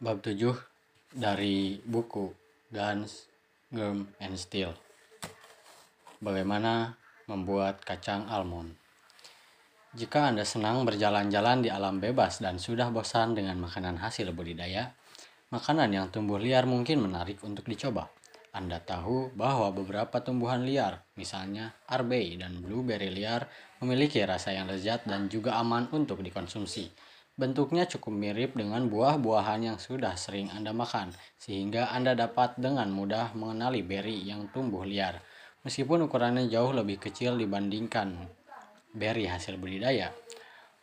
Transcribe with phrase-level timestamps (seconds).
[0.00, 2.32] Bab 7 dari buku
[2.72, 3.28] Guns,
[3.68, 4.72] Germ, and Steel.
[6.24, 6.96] Bagaimana
[7.28, 8.72] membuat kacang almond.
[9.92, 14.88] Jika Anda senang berjalan-jalan di alam bebas dan sudah bosan dengan makanan hasil budidaya,
[15.52, 18.08] makanan yang tumbuh liar mungkin menarik untuk dicoba.
[18.56, 23.52] Anda tahu bahwa beberapa tumbuhan liar, misalnya arbei dan blueberry liar,
[23.84, 27.09] memiliki rasa yang lezat dan juga aman untuk dikonsumsi.
[27.38, 33.32] Bentuknya cukup mirip dengan buah-buahan yang sudah sering Anda makan, sehingga Anda dapat dengan mudah
[33.38, 35.22] mengenali berry yang tumbuh liar.
[35.62, 38.16] Meskipun ukurannya jauh lebih kecil dibandingkan
[38.96, 40.10] berry hasil budidaya,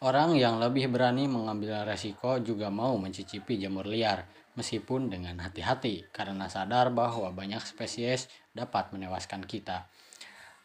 [0.06, 4.24] orang yang lebih berani mengambil resiko juga mau mencicipi jamur liar,
[4.58, 9.86] meskipun dengan hati-hati karena sadar bahwa banyak spesies dapat menewaskan kita.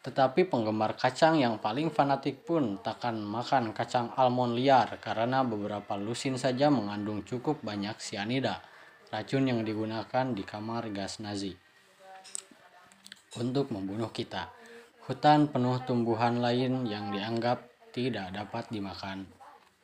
[0.03, 6.35] Tetapi penggemar kacang yang paling fanatik pun takkan makan kacang almond liar karena beberapa lusin
[6.35, 8.59] saja mengandung cukup banyak sianida,
[9.15, 11.55] racun yang digunakan di kamar gas Nazi
[13.39, 14.51] untuk membunuh kita.
[15.07, 17.63] Hutan penuh tumbuhan lain yang dianggap
[17.95, 19.27] tidak dapat dimakan.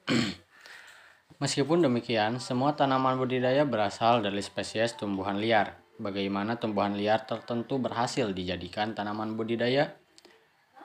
[1.44, 5.80] Meskipun demikian, semua tanaman budidaya berasal dari spesies tumbuhan liar.
[6.00, 9.96] Bagaimana tumbuhan liar tertentu berhasil dijadikan tanaman budidaya?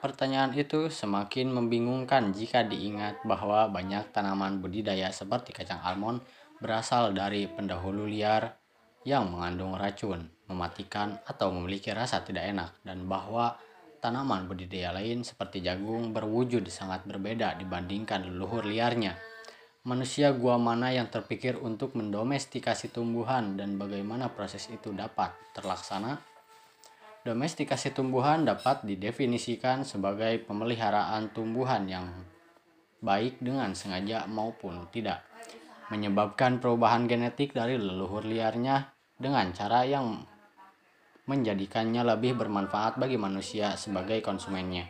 [0.05, 6.21] Pertanyaan itu semakin membingungkan jika diingat bahwa banyak tanaman budidaya seperti kacang almond
[6.61, 8.53] berasal dari pendahulu liar
[9.01, 13.57] yang mengandung racun, mematikan, atau memiliki rasa tidak enak, dan bahwa
[13.97, 19.17] tanaman budidaya lain seperti jagung berwujud sangat berbeda dibandingkan leluhur liarnya.
[19.89, 26.34] Manusia gua mana yang terpikir untuk mendomestikasi tumbuhan dan bagaimana proses itu dapat terlaksana?
[27.25, 32.05] Domestikasi tumbuhan dapat didefinisikan sebagai pemeliharaan tumbuhan yang
[33.01, 35.25] baik dengan sengaja maupun tidak,
[35.89, 40.21] menyebabkan perubahan genetik dari leluhur liarnya dengan cara yang
[41.25, 44.85] menjadikannya lebih bermanfaat bagi manusia sebagai konsumennya.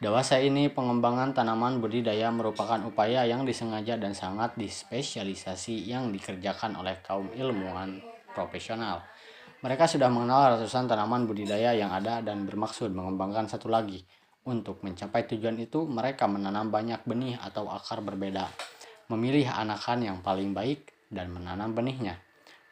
[0.00, 7.04] Dewasa ini pengembangan tanaman budidaya merupakan upaya yang disengaja dan sangat dispesialisasi yang dikerjakan oleh
[7.04, 8.00] kaum ilmuwan
[8.32, 9.04] profesional.
[9.60, 14.00] Mereka sudah mengenal ratusan tanaman budidaya yang ada dan bermaksud mengembangkan satu lagi.
[14.48, 18.48] Untuk mencapai tujuan itu, mereka menanam banyak benih atau akar berbeda,
[19.12, 22.16] memilih anakan yang paling baik, dan menanam benihnya.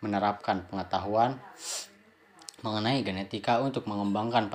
[0.00, 1.36] Menerapkan pengetahuan
[2.64, 4.48] mengenai genetika untuk mengembangkan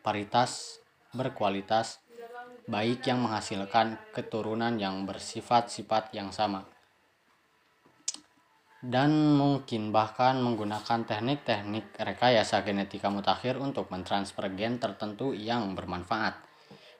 [0.00, 0.80] paritas
[1.12, 2.00] berkualitas
[2.64, 6.64] baik yang menghasilkan keturunan yang bersifat-sifat yang sama
[8.78, 16.38] dan mungkin bahkan menggunakan teknik-teknik rekayasa genetika mutakhir untuk mentransfer gen tertentu yang bermanfaat.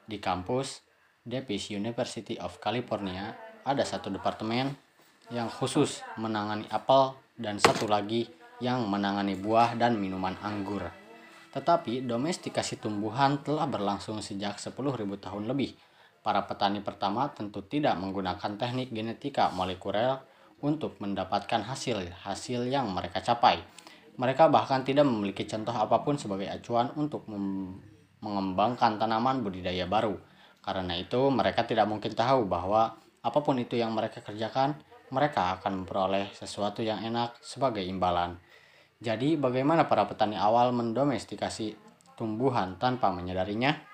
[0.03, 0.83] Di kampus
[1.23, 3.31] Davis University of California
[3.63, 4.75] ada satu departemen
[5.31, 8.27] yang khusus menangani apel dan satu lagi
[8.59, 10.83] yang menangani buah dan minuman anggur.
[11.55, 14.75] Tetapi domestikasi tumbuhan telah berlangsung sejak 10.000
[15.23, 15.79] tahun lebih.
[16.27, 20.19] Para petani pertama tentu tidak menggunakan teknik genetika molekuler
[20.61, 23.63] untuk mendapatkan hasil-hasil yang mereka capai.
[24.19, 27.25] Mereka bahkan tidak memiliki contoh apa pun sebagai acuan untuk
[28.19, 30.19] mengembangkan tanaman budidaya baru.
[30.59, 34.77] Karena itu, mereka tidak mungkin tahu bahwa apa pun itu yang mereka kerjakan,
[35.15, 38.37] mereka akan memperoleh sesuatu yang enak sebagai imbalan.
[38.99, 41.79] Jadi, bagaimana para petani awal mendomestikasi
[42.19, 43.88] tumbuhan tanpa menyadarinya?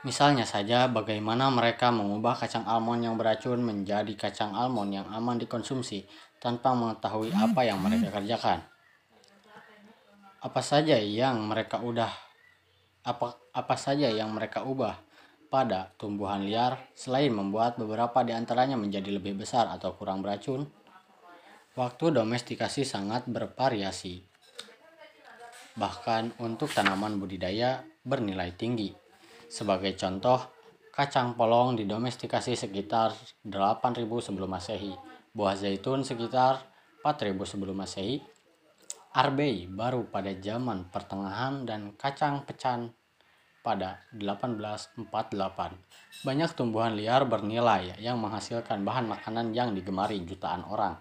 [0.00, 6.08] Misalnya saja bagaimana mereka mengubah kacang almond yang beracun menjadi kacang almond yang aman dikonsumsi
[6.40, 8.64] tanpa mengetahui apa yang mereka kerjakan.
[10.40, 12.08] Apa saja yang mereka udah
[13.04, 14.96] apa apa saja yang mereka ubah
[15.52, 20.64] pada tumbuhan liar selain membuat beberapa di antaranya menjadi lebih besar atau kurang beracun.
[21.76, 24.24] Waktu domestikasi sangat bervariasi.
[25.76, 28.99] Bahkan untuk tanaman budidaya bernilai tinggi
[29.50, 30.38] sebagai contoh,
[30.94, 33.10] kacang polong didomestikasi sekitar
[33.42, 34.94] 8000 sebelum Masehi,
[35.34, 36.62] buah zaitun sekitar
[37.02, 38.22] 4000 sebelum Masehi,
[39.10, 42.94] arbei baru pada zaman pertengahan dan kacang pecan
[43.66, 45.02] pada 1848.
[46.22, 50.94] Banyak tumbuhan liar bernilai yang menghasilkan bahan makanan yang digemari jutaan orang,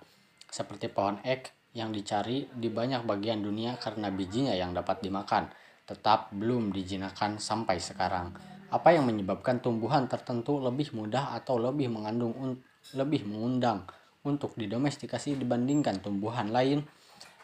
[0.49, 5.53] seperti pohon ek yang dicari di banyak bagian dunia karena bijinya yang dapat dimakan
[5.89, 8.29] tetap belum dijinakan sampai sekarang.
[8.69, 12.61] Apa yang menyebabkan tumbuhan tertentu lebih mudah atau lebih mengandung
[12.93, 13.89] lebih mengundang
[14.21, 16.85] untuk didomestikasi dibandingkan tumbuhan lain?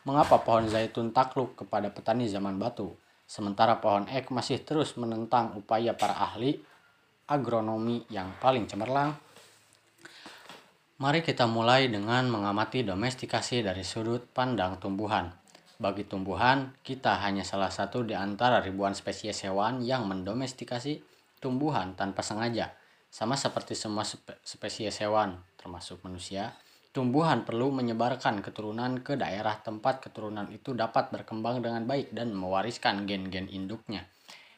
[0.05, 2.93] Mengapa pohon zaitun takluk kepada petani zaman batu,
[3.25, 6.61] sementara pohon ek masih terus menentang upaya para ahli
[7.25, 9.17] agronomi yang paling cemerlang?
[11.01, 15.27] Mari kita mulai dengan mengamati domestikasi dari sudut pandang tumbuhan.
[15.75, 21.03] Bagi tumbuhan, kita hanya salah satu di antara ribuan spesies hewan yang mendomestikasi
[21.43, 22.71] tumbuhan tanpa sengaja.
[23.11, 26.55] Sama seperti semua spe spesies hewan, termasuk manusia,
[26.95, 33.03] tumbuhan perlu menyebarkan keturunan ke daerah tempat keturunan itu dapat berkembang dengan baik dan mewariskan
[33.03, 34.07] gen-gen induknya.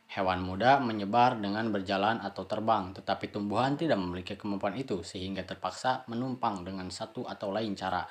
[0.07, 6.05] Hewan muda menyebar dengan berjalan atau terbang, tetapi tumbuhan tidak memiliki kemampuan itu sehingga terpaksa
[6.07, 8.05] menumpang dengan satu atau lain cara.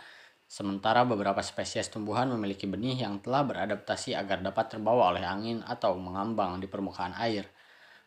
[0.47, 5.99] Sementara beberapa spesies tumbuhan memiliki benih yang telah beradaptasi agar dapat terbawa oleh angin atau
[5.99, 7.51] mengambang di permukaan air.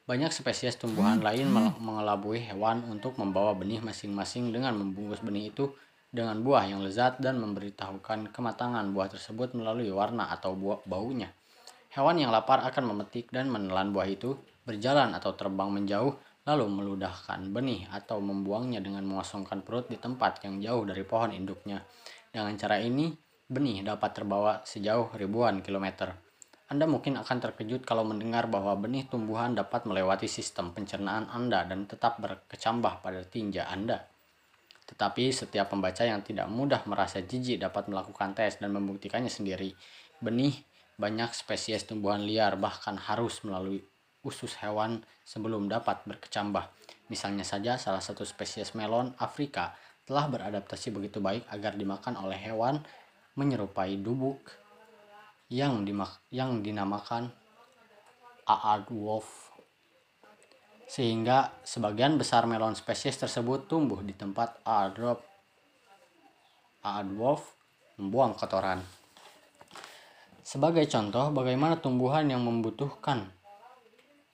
[0.08, 5.70] Banyak spesies tumbuhan lain mengelabui hewan untuk membawa benih masing-masing dengan membungkus benih itu
[6.10, 11.30] dengan buah yang lezat dan memberitahukan kematangan buah tersebut melalui warna atau buah baunya.
[11.94, 16.18] Hewan yang lapar akan memetik dan menelan buah itu, berjalan atau terbang menjauh,
[16.50, 21.86] lalu meludahkan benih atau membuangnya dengan mengosongkan perut di tempat yang jauh dari pohon induknya.
[22.30, 23.10] Dengan cara ini,
[23.50, 26.14] benih dapat terbawa sejauh ribuan kilometer.
[26.70, 31.90] Anda mungkin akan terkejut kalau mendengar bahwa benih tumbuhan dapat melewati sistem pencernaan Anda dan
[31.90, 34.06] tetap berkecambah pada tinja Anda.
[34.86, 39.74] Tetapi setiap pembaca yang tidak mudah merasa jijik dapat melakukan tes dan membuktikannya sendiri.
[40.22, 40.62] Benih
[41.02, 43.82] banyak spesies tumbuhan liar bahkan harus melalui
[44.22, 46.70] usus hewan sebelum dapat berkecambah.
[47.10, 49.74] Misalnya saja salah satu spesies melon Afrika
[50.10, 52.82] telah beradaptasi begitu baik agar dimakan oleh hewan
[53.38, 54.42] menyerupai dubuk
[55.54, 55.86] yang,
[56.34, 57.30] yang dinamakan
[58.50, 59.54] aardwolf
[60.90, 65.22] sehingga sebagian besar melon spesies tersebut tumbuh di tempat aardwolf
[66.82, 67.54] aardwolf
[68.02, 68.82] membuang kotoran.
[70.42, 73.30] Sebagai contoh, bagaimana tumbuhan yang membutuhkan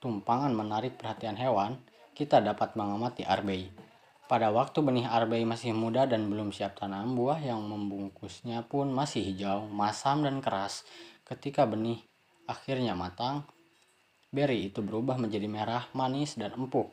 [0.00, 1.76] tumpangan menarik perhatian hewan,
[2.16, 3.85] kita dapat mengamati arbei.
[4.26, 9.22] Pada waktu benih arbei masih muda dan belum siap tanam, buah yang membungkusnya pun masih
[9.22, 10.82] hijau, masam, dan keras.
[11.22, 12.02] Ketika benih
[12.50, 13.46] akhirnya matang,
[14.34, 16.90] beri itu berubah menjadi merah, manis, dan empuk.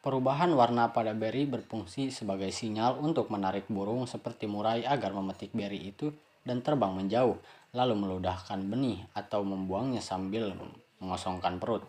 [0.00, 5.92] Perubahan warna pada beri berfungsi sebagai sinyal untuk menarik burung seperti murai agar memetik beri
[5.92, 6.08] itu
[6.48, 7.36] dan terbang menjauh
[7.76, 10.56] lalu meludahkan benih atau membuangnya sambil
[10.96, 11.84] mengosongkan perut.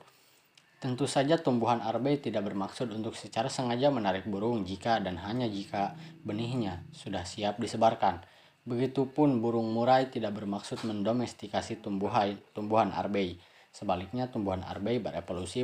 [0.82, 5.94] Tentu saja tumbuhan arbei tidak bermaksud untuk secara sengaja menarik burung jika dan hanya jika
[6.26, 8.26] benihnya sudah siap disebarkan.
[8.66, 13.38] Begitupun burung murai tidak bermaksud mendomestikasi tumbuhan, tumbuhan arbei.
[13.70, 15.62] Sebaliknya tumbuhan arbei berevolusi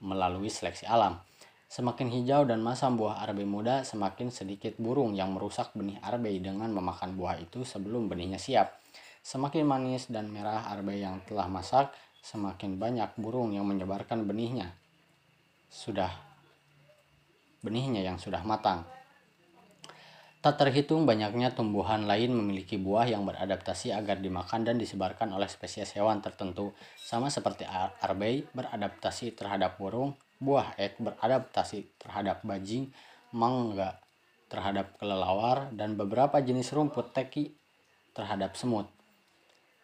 [0.00, 1.20] melalui seleksi alam.
[1.68, 6.72] Semakin hijau dan masam buah arbei muda, semakin sedikit burung yang merusak benih arbei dengan
[6.72, 8.80] memakan buah itu sebelum benihnya siap.
[9.20, 11.92] Semakin manis dan merah arbei yang telah masak,
[12.22, 14.70] semakin banyak burung yang menyebarkan benihnya.
[15.66, 16.14] Sudah
[17.66, 18.86] benihnya yang sudah matang.
[20.42, 25.94] Tak terhitung banyaknya tumbuhan lain memiliki buah yang beradaptasi agar dimakan dan disebarkan oleh spesies
[25.94, 27.62] hewan tertentu, sama seperti
[28.02, 32.90] arbei beradaptasi terhadap burung, buah ek beradaptasi terhadap bajing,
[33.30, 34.02] mangga
[34.50, 37.54] terhadap kelelawar, dan beberapa jenis rumput teki
[38.10, 38.90] terhadap semut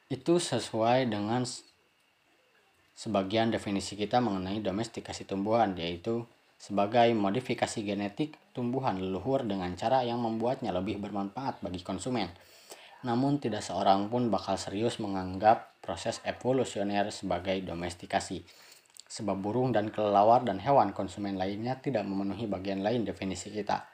[0.08, 1.44] itu sesuai dengan
[2.98, 6.26] sebagian definisi kita mengenai domestikasi tumbuhan yaitu
[6.58, 12.26] sebagai modifikasi genetik tumbuhan leluhur dengan cara yang membuatnya lebih bermanfaat bagi konsumen.
[13.06, 18.42] Namun tidak seorang pun bakal serius menganggap proses evolusioner sebagai domestikasi.
[19.06, 23.86] Sebab burung dan kelelawar dan hewan konsumen lainnya tidak memenuhi bagian lain definisi kita.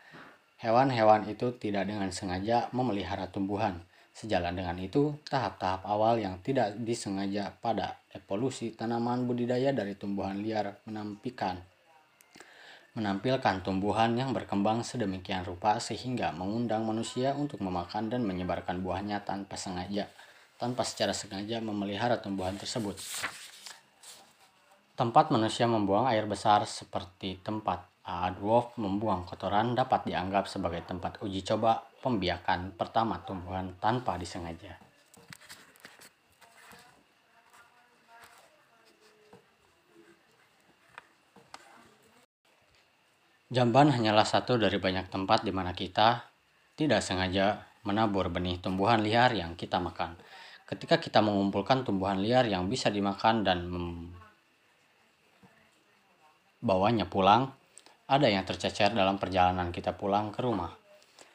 [0.65, 3.85] Hewan-hewan itu tidak dengan sengaja memelihara tumbuhan
[4.15, 10.79] Sejalan dengan itu, tahap-tahap awal yang tidak disengaja pada evolusi tanaman budidaya dari tumbuhan liar
[10.87, 11.75] menampilkan
[12.95, 19.59] menampilkan tumbuhan yang berkembang sedemikian rupa sehingga mengundang manusia untuk memakan dan menyebarkan buahnya tanpa
[19.59, 20.07] sengaja,
[20.63, 22.95] tanpa secara sengaja memelihara tumbuhan tersebut.
[24.95, 31.43] Tempat manusia membuang air besar seperti tempat Adwolf membuang kotoran dapat dianggap sebagai tempat uji
[31.43, 34.77] coba pembiakan pertama tumbuhan tanpa disengaja.
[43.49, 46.29] Jamban hanyalah satu dari banyak tempat di mana kita
[46.77, 50.21] tidak sengaja menabur benih tumbuhan liar yang kita makan.
[50.69, 53.65] Ketika kita mengumpulkan tumbuhan liar yang bisa dimakan dan
[56.61, 57.53] membawanya pulang,
[58.11, 60.84] ada yang tercecer dalam perjalanan kita pulang ke rumah.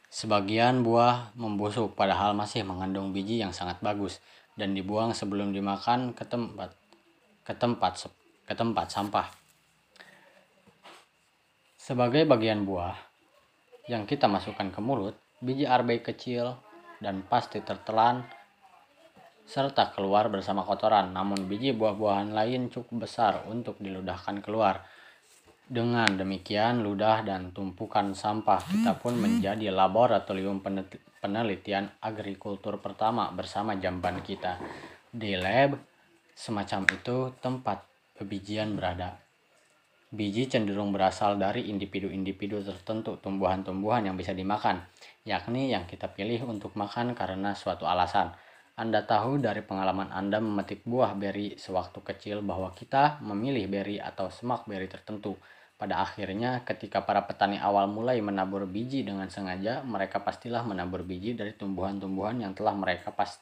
[0.09, 4.17] Sebagian buah membusuk padahal masih mengandung biji yang sangat bagus
[4.57, 6.73] dan dibuang sebelum dimakan ke tempat
[7.45, 8.09] ke tempat
[8.49, 9.29] ke tempat sampah.
[11.77, 12.97] Sebagai bagian buah
[13.89, 16.57] yang kita masukkan ke mulut, biji arbei kecil
[17.01, 18.21] dan pasti tertelan
[19.49, 21.09] serta keluar bersama kotoran.
[21.09, 24.85] Namun biji buah-buahan lain cukup besar untuk diludahkan keluar.
[25.69, 30.65] Dengan demikian, ludah dan tumpukan sampah kita pun menjadi laboratorium
[31.21, 34.57] penelitian agrikultur pertama bersama jamban kita.
[35.13, 35.77] Di lab,
[36.33, 37.85] semacam itu tempat
[38.17, 39.21] bebijian berada.
[40.09, 44.81] Biji cenderung berasal dari individu-individu tertentu tumbuhan-tumbuhan yang bisa dimakan,
[45.21, 48.33] yakni yang kita pilih untuk makan karena suatu alasan.
[48.73, 54.33] Anda tahu dari pengalaman Anda memetik buah beri sewaktu kecil bahwa kita memilih beri atau
[54.33, 55.37] semak beri tertentu
[55.79, 61.39] pada akhirnya, ketika para petani awal mulai menabur biji dengan sengaja, mereka pastilah menabur biji
[61.39, 63.39] dari tumbuhan-tumbuhan yang telah mereka pas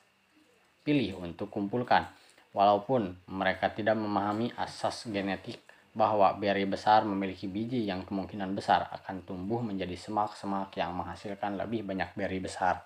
[0.86, 2.06] pilih untuk kumpulkan.
[2.54, 5.58] Walaupun mereka tidak memahami asas genetik
[5.98, 11.90] bahwa beri besar memiliki biji yang kemungkinan besar akan tumbuh menjadi semak-semak yang menghasilkan lebih
[11.90, 12.86] banyak beri besar.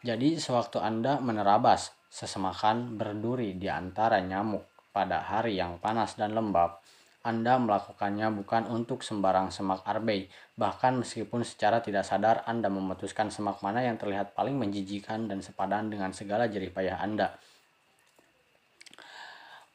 [0.00, 6.80] Jadi, sewaktu Anda menerabas sesemakan berduri di antara nyamuk pada hari yang panas dan lembab,
[7.24, 10.28] anda melakukannya bukan untuk sembarang semak arbei,
[10.60, 15.88] bahkan meskipun secara tidak sadar Anda memutuskan semak mana yang terlihat paling menjijikan dan sepadan
[15.88, 17.32] dengan segala jerih payah Anda.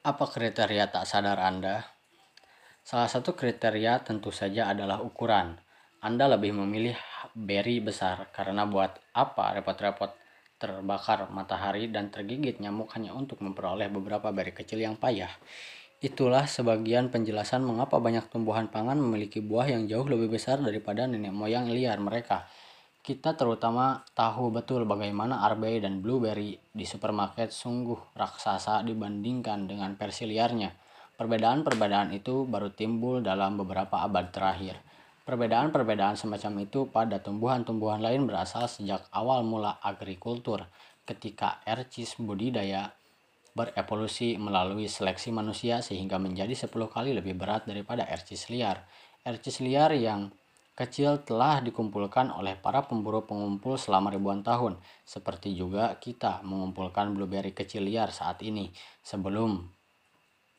[0.05, 1.89] Apa kriteria tak sadar Anda?
[2.85, 5.57] Salah satu kriteria tentu saja adalah ukuran.
[6.05, 6.93] Anda lebih memilih
[7.33, 10.13] beri besar karena buat apa repot-repot
[10.61, 15.33] terbakar matahari dan tergigit nyamuk hanya untuk memperoleh beberapa beri kecil yang payah.
[15.99, 21.35] Itulah sebagian penjelasan mengapa banyak tumbuhan pangan memiliki buah yang jauh lebih besar daripada nenek
[21.35, 22.47] moyang liar mereka.
[23.03, 30.23] Kita terutama tahu betul bagaimana arbei dan blueberry di supermarket sungguh raksasa dibandingkan dengan versi
[30.23, 30.71] liarnya.
[31.19, 34.79] Perbedaan-perbedaan itu baru timbul dalam beberapa abad terakhir.
[35.27, 40.63] Perbedaan-perbedaan semacam itu pada tumbuhan-tumbuhan lain berasal sejak awal mula agrikultur,
[41.03, 42.95] ketika ercis budidaya
[43.53, 48.85] berevolusi melalui seleksi manusia sehingga menjadi 10 kali lebih berat daripada ercis liar.
[49.25, 50.31] Ercis liar yang
[50.79, 57.51] kecil telah dikumpulkan oleh para pemburu pengumpul selama ribuan tahun, seperti juga kita mengumpulkan blueberry
[57.51, 58.71] kecil liar saat ini
[59.03, 59.67] sebelum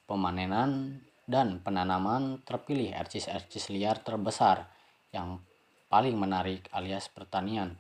[0.05, 4.69] pemanenan dan penanaman terpilih ercis-ercis liar terbesar
[5.15, 5.41] yang
[5.89, 7.79] paling menarik alias pertanian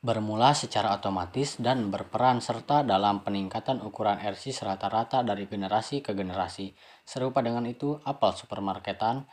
[0.00, 6.72] bermula secara otomatis dan berperan serta dalam peningkatan ukuran RC rata-rata dari generasi ke generasi.
[7.04, 9.28] Serupa dengan itu, apel supermarketan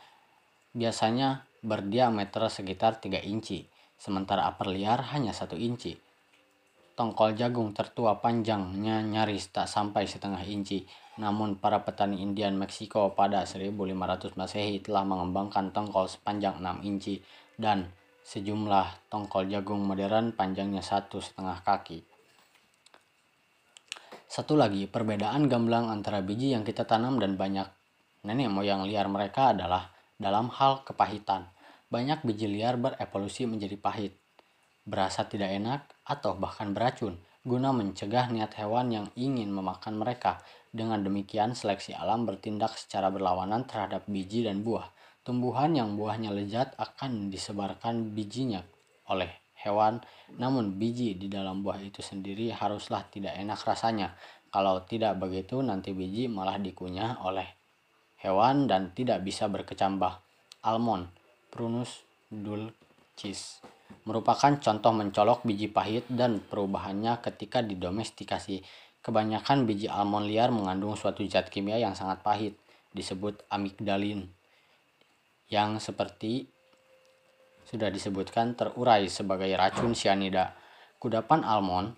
[0.76, 3.64] biasanya berdiameter sekitar 3 inci,
[3.96, 5.96] sementara apel liar hanya 1 inci.
[6.92, 10.84] Tongkol jagung tertua panjangnya nyaris tak sampai setengah inci,
[11.16, 17.22] namun para petani Indian Meksiko pada 1500 Masehi telah mengembangkan tongkol sepanjang 6 inci
[17.54, 17.88] dan
[18.28, 22.04] sejumlah tongkol jagung modern panjangnya satu setengah kaki.
[24.28, 27.64] Satu lagi, perbedaan gamblang antara biji yang kita tanam dan banyak
[28.28, 29.88] nenek moyang liar mereka adalah
[30.20, 31.48] dalam hal kepahitan.
[31.88, 34.12] Banyak biji liar berevolusi menjadi pahit,
[34.84, 37.16] berasa tidak enak, atau bahkan beracun,
[37.48, 40.44] guna mencegah niat hewan yang ingin memakan mereka.
[40.68, 44.97] Dengan demikian, seleksi alam bertindak secara berlawanan terhadap biji dan buah.
[45.28, 48.64] Tumbuhan yang buahnya lezat akan disebarkan bijinya
[49.12, 49.28] oleh
[49.60, 50.00] hewan,
[50.40, 54.16] namun biji di dalam buah itu sendiri haruslah tidak enak rasanya.
[54.48, 57.44] Kalau tidak begitu, nanti biji malah dikunyah oleh
[58.24, 60.16] hewan dan tidak bisa berkecambah.
[60.64, 61.12] Almond,
[61.52, 63.60] Prunus dulcis,
[64.08, 68.64] merupakan contoh mencolok biji pahit dan perubahannya ketika didomestikasi.
[69.04, 72.56] Kebanyakan biji almond liar mengandung suatu zat kimia yang sangat pahit,
[72.96, 74.37] disebut amigdalin
[75.48, 76.48] yang seperti
[77.68, 80.56] sudah disebutkan terurai sebagai racun cyanida.
[80.96, 81.92] Kudapan almond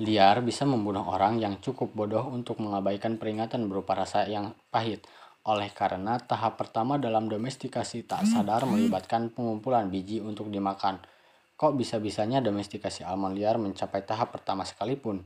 [0.00, 5.04] liar bisa membunuh orang yang cukup bodoh untuk mengabaikan peringatan berupa rasa yang pahit.
[5.48, 11.00] Oleh karena tahap pertama dalam domestikasi tak sadar melibatkan pengumpulan biji untuk dimakan.
[11.56, 15.24] Kok bisa-bisanya domestikasi almond liar mencapai tahap pertama sekalipun?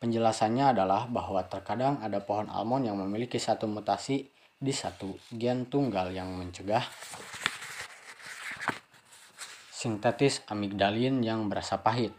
[0.00, 6.12] Penjelasannya adalah bahwa terkadang ada pohon almond yang memiliki satu mutasi di satu gen tunggal
[6.12, 6.84] yang mencegah
[9.72, 12.12] sintetis amigdalin yang berasa pahit.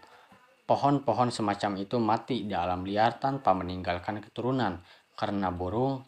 [0.65, 4.81] Pohon-pohon semacam itu mati di alam liar tanpa meninggalkan keturunan
[5.13, 6.01] karena burung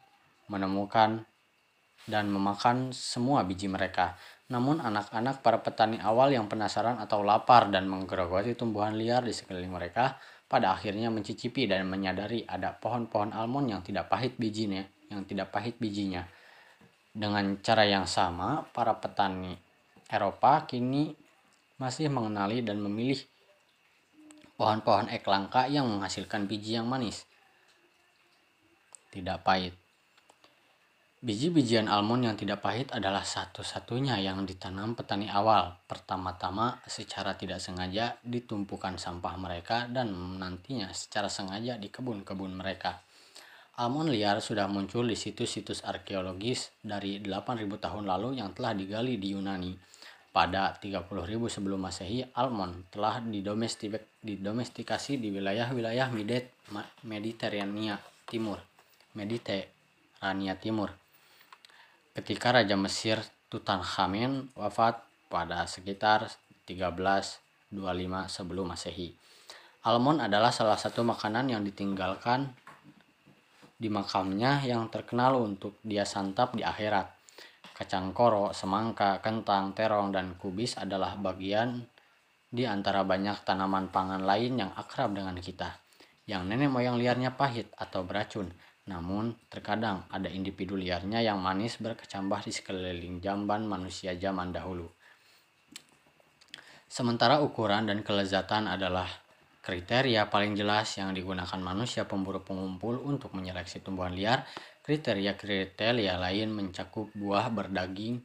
[0.50, 1.22] menemukan
[2.10, 4.18] dan memakan semua biji mereka.
[4.50, 9.70] Namun anak-anak para petani awal yang penasaran atau lapar dan menggerogoti tumbuhan liar di sekeliling
[9.70, 10.18] mereka
[10.50, 14.82] pada akhirnya mencicipi dan menyadari ada pohon-pohon almond yang tidak pahit bijinya
[15.14, 16.26] yang tidak pahit bijinya.
[17.14, 19.54] Dengan cara yang sama, para petani
[20.10, 21.14] Eropa kini
[21.78, 23.22] masih mengenali dan memilih
[24.58, 27.30] pohon-pohon ek langka yang menghasilkan biji yang manis.
[29.14, 29.78] Tidak pahit.
[31.24, 35.80] Biji-bijian almond yang tidak pahit adalah satu-satunya yang ditanam petani awal.
[35.88, 43.00] Pertama-tama secara tidak sengaja ditumpukan sampah mereka dan nantinya secara sengaja di kebun-kebun mereka.
[43.74, 49.34] Almond liar sudah muncul di situs-situs arkeologis dari 8000 tahun lalu yang telah digali di
[49.34, 49.74] Yunani.
[50.34, 51.10] Pada 30.000
[51.46, 56.10] sebelum Masehi, almond telah didomestikasi di wilayah-wilayah
[57.06, 58.58] Mediterania Timur.
[59.14, 60.90] Mediterania Timur
[62.14, 63.18] ketika Raja Mesir
[63.50, 66.30] Tutankhamen wafat pada sekitar
[66.66, 67.78] 1325
[68.30, 69.14] sebelum Masehi.
[69.86, 72.58] Almond adalah salah satu makanan yang ditinggalkan
[73.78, 77.10] di makamnya yang terkenal untuk dia santap di akhirat.
[77.74, 81.82] Kacang koro, semangka, kentang, terong, dan kubis adalah bagian
[82.54, 85.82] di antara banyak tanaman pangan lain yang akrab dengan kita.
[86.30, 88.54] Yang nenek moyang liarnya pahit atau beracun,
[88.84, 94.92] namun, terkadang ada individu liarnya yang manis berkecambah di sekeliling jamban manusia zaman dahulu.
[96.92, 99.08] Sementara ukuran dan kelezatan adalah
[99.64, 104.44] kriteria paling jelas yang digunakan manusia pemburu pengumpul untuk menyeleksi tumbuhan liar,
[104.84, 108.20] kriteria-kriteria lain mencakup buah berdaging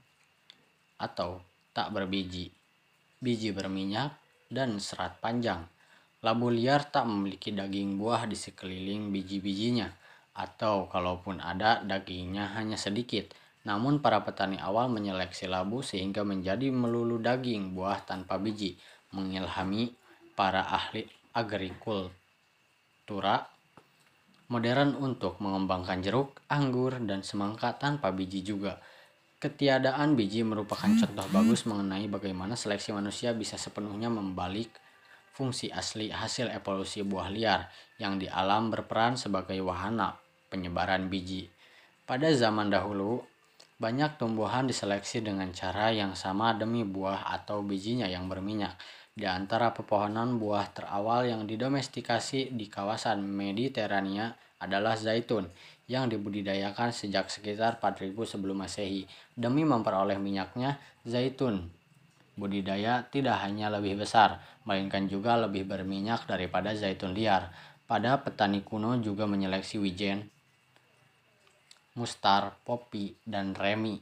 [0.99, 1.39] atau
[1.71, 2.51] tak berbiji,
[3.23, 4.19] biji berminyak,
[4.51, 5.63] dan serat panjang.
[6.27, 9.87] Labu liar tak memiliki daging buah di sekeliling biji-bijinya
[10.35, 13.31] atau kalaupun ada dagingnya hanya sedikit.
[13.63, 18.75] Namun para petani awal menyeleksi labu sehingga menjadi melulu daging buah tanpa biji,
[19.15, 19.95] mengilhami
[20.35, 23.37] para ahli agrikultura
[24.49, 28.81] modern untuk mengembangkan jeruk, anggur, dan semangka tanpa biji juga.
[29.39, 34.75] Ketiadaan biji merupakan contoh bagus mengenai bagaimana seleksi manusia bisa sepenuhnya membalik
[35.31, 37.71] fungsi asli hasil evolusi buah liar
[38.03, 40.19] yang di alam berperan sebagai wahana
[40.51, 41.47] penyebaran biji.
[42.03, 43.23] Pada zaman dahulu,
[43.79, 48.75] banyak tumbuhan diseleksi dengan cara yang sama demi buah atau bijinya yang berminyak.
[49.19, 54.31] Di antara pepohonan buah terawal yang didomestikasi di kawasan Mediterania
[54.63, 55.51] adalah zaitun
[55.91, 59.11] yang dibudidayakan sejak sekitar 4000 sebelum Masehi.
[59.35, 61.67] Demi memperoleh minyaknya, zaitun
[62.39, 67.51] budidaya tidak hanya lebih besar, melainkan juga lebih berminyak daripada zaitun liar.
[67.91, 70.31] Pada petani kuno juga menyeleksi wijen,
[71.99, 73.99] mustar, popi, dan remi,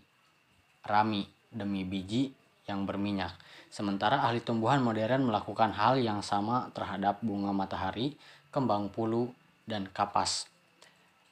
[0.85, 2.29] rami demi biji
[2.68, 3.33] yang berminyak.
[3.77, 8.17] Sementara ahli tumbuhan modern melakukan hal yang sama terhadap bunga matahari,
[8.49, 9.37] kembang pulu,
[9.69, 10.49] dan kapas.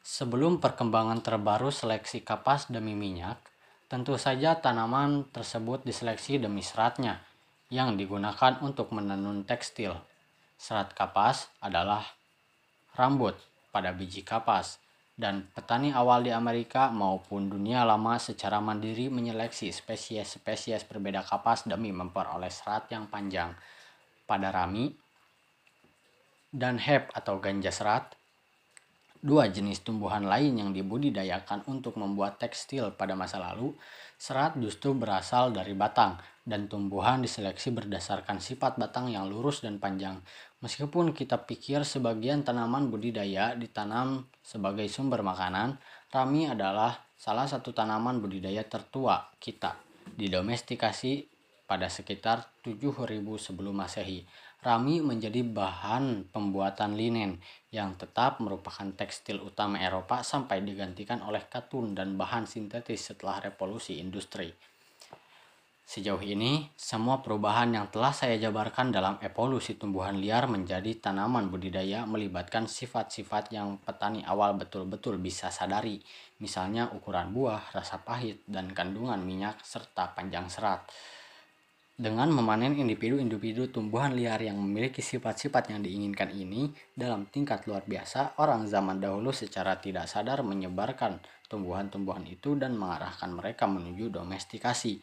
[0.04, 3.40] Sebelum perkembangan terbaru seleksi kapas demi minyak,
[3.88, 7.24] tentu saja tanaman tersebut diseleksi demi seratnya
[7.72, 9.96] yang digunakan untuk menenun tekstil.
[10.61, 12.04] Serat kapas adalah
[12.92, 13.40] rambut
[13.72, 14.83] pada biji kapas
[15.14, 21.94] dan petani awal di Amerika maupun dunia lama secara mandiri menyeleksi spesies-spesies berbeda kapas demi
[21.94, 23.55] memperoleh serat yang panjang.
[24.27, 24.90] Pada rami
[26.50, 28.14] dan hep atau ganja serat,
[29.24, 33.72] dua jenis tumbuhan lain yang dibudidayakan untuk membuat tekstil pada masa lalu,
[34.20, 40.20] serat justru berasal dari batang dan tumbuhan diseleksi berdasarkan sifat batang yang lurus dan panjang.
[40.60, 45.80] Meskipun kita pikir sebagian tanaman budidaya ditanam sebagai sumber makanan,
[46.12, 49.80] rami adalah salah satu tanaman budidaya tertua kita.
[50.20, 51.32] Didomestikasi
[51.64, 54.28] pada sekitar 7000 sebelum Masehi.
[54.64, 57.40] Rami menjadi bahan pembuatan linen
[57.74, 63.98] yang tetap merupakan tekstil utama Eropa sampai digantikan oleh katun dan bahan sintetis setelah revolusi
[63.98, 64.54] industri.
[65.84, 72.08] Sejauh ini, semua perubahan yang telah saya jabarkan dalam evolusi tumbuhan liar menjadi tanaman budidaya
[72.08, 76.00] melibatkan sifat-sifat yang petani awal betul-betul bisa sadari,
[76.40, 80.88] misalnya ukuran buah, rasa pahit, dan kandungan minyak, serta panjang serat.
[81.94, 88.35] Dengan memanen individu-individu tumbuhan liar yang memiliki sifat-sifat yang diinginkan ini dalam tingkat luar biasa,
[88.42, 94.98] orang zaman dahulu secara tidak sadar menyebarkan tumbuhan-tumbuhan itu dan mengarahkan mereka menuju domestikasi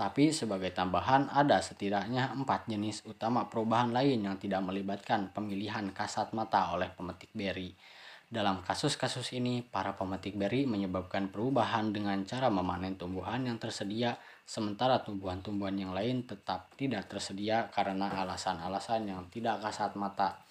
[0.00, 6.32] tapi sebagai tambahan ada setidaknya empat jenis utama perubahan lain yang tidak melibatkan pemilihan kasat
[6.32, 7.76] mata oleh pemetik beri.
[8.24, 14.16] Dalam kasus-kasus ini, para pemetik beri menyebabkan perubahan dengan cara memanen tumbuhan yang tersedia,
[14.50, 20.42] sementara tumbuhan-tumbuhan yang lain tetap tidak tersedia karena alasan-alasan yang tidak kasat mata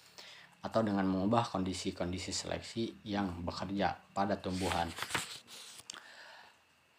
[0.64, 4.88] atau dengan mengubah kondisi-kondisi seleksi yang bekerja pada tumbuhan.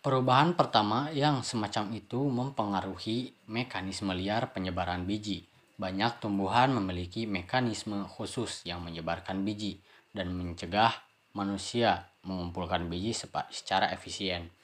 [0.02, 5.46] Perubahan pertama yang semacam itu mempengaruhi mekanisme liar penyebaran biji.
[5.82, 9.82] Banyak tumbuhan memiliki mekanisme khusus yang menyebarkan biji
[10.14, 10.94] dan mencegah
[11.34, 13.18] manusia mengumpulkan biji
[13.50, 14.61] secara efisien.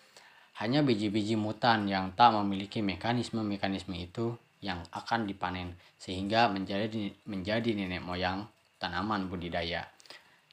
[0.58, 8.02] Hanya biji-biji mutan yang tak memiliki mekanisme-mekanisme itu yang akan dipanen sehingga menjadi menjadi nenek
[8.02, 8.50] moyang
[8.82, 9.86] tanaman budidaya.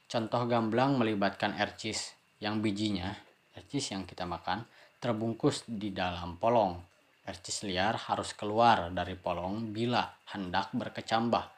[0.05, 3.17] Contoh gamblang melibatkan ercis yang bijinya,
[3.57, 4.69] ercis yang kita makan,
[5.01, 6.77] terbungkus di dalam polong.
[7.25, 11.57] Ercis liar harus keluar dari polong bila hendak berkecambah.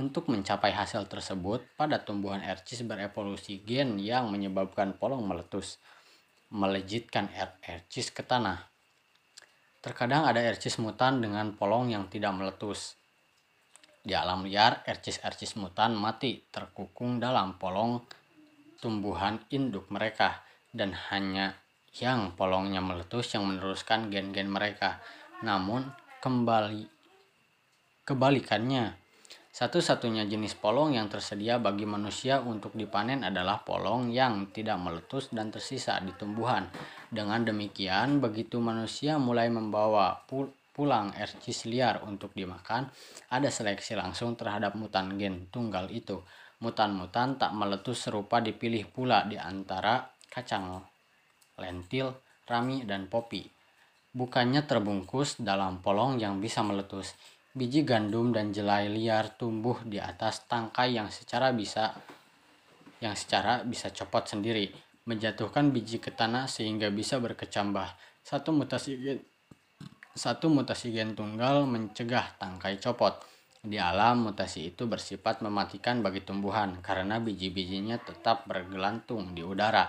[0.00, 5.76] Untuk mencapai hasil tersebut, pada tumbuhan ercis berevolusi gen yang menyebabkan polong meletus,
[6.52, 7.32] melejitkan
[7.64, 8.68] ercis ke tanah.
[9.82, 12.94] Terkadang ada ercis mutan dengan polong yang tidak meletus.
[14.04, 17.98] Di alam liar, ercis-ercis mutan mati terkukung dalam polong
[18.78, 21.58] tumbuhan induk mereka dan hanya
[21.98, 25.02] yang polongnya meletus yang meneruskan gen-gen mereka.
[25.42, 25.88] Namun
[26.22, 26.86] kembali
[28.06, 29.01] kebalikannya,
[29.52, 35.52] satu-satunya jenis polong yang tersedia bagi manusia untuk dipanen adalah polong yang tidak meletus dan
[35.52, 36.72] tersisa di tumbuhan.
[37.12, 40.24] Dengan demikian, begitu manusia mulai membawa
[40.72, 42.88] pulang ercis liar untuk dimakan,
[43.28, 46.24] ada seleksi langsung terhadap mutan gen tunggal itu.
[46.64, 50.00] Mutan-mutan tak meletus serupa dipilih pula di antara
[50.32, 50.80] kacang
[51.60, 52.08] lentil,
[52.48, 53.44] rami, dan popi.
[54.16, 57.12] Bukannya terbungkus dalam polong yang bisa meletus,
[57.52, 61.92] biji gandum dan jelai liar tumbuh di atas tangkai yang secara bisa
[63.04, 64.70] yang secara bisa copot sendiri,
[65.04, 67.92] menjatuhkan biji ke tanah sehingga bisa berkecambah.
[68.22, 69.18] Satu mutasi gen,
[70.14, 73.18] satu mutasi gen tunggal mencegah tangkai copot.
[73.62, 79.86] Di alam, mutasi itu bersifat mematikan bagi tumbuhan karena biji-bijinya tetap bergelantung di udara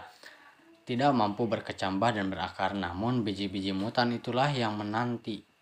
[0.84, 5.53] tidak mampu berkecambah dan berakar, namun biji-biji mutan itulah yang menanti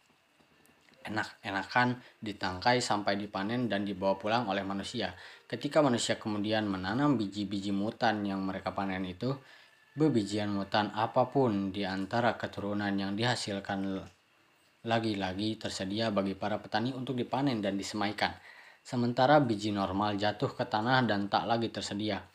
[1.05, 5.13] enak-enakan ditangkai sampai dipanen dan dibawa pulang oleh manusia.
[5.49, 9.33] Ketika manusia kemudian menanam biji-biji mutan yang mereka panen itu,
[9.97, 14.07] bebijian mutan apa pun di antara keturunan yang dihasilkan
[14.87, 18.33] lagi-lagi tersedia bagi para petani untuk dipanen dan disemaikan.
[18.81, 22.25] Sementara biji normal jatuh ke tanah dan tak lagi tersedia.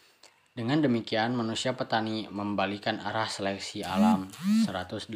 [0.57, 4.24] Dengan demikian, manusia petani membalikan arah seleksi alam
[4.64, 5.12] 180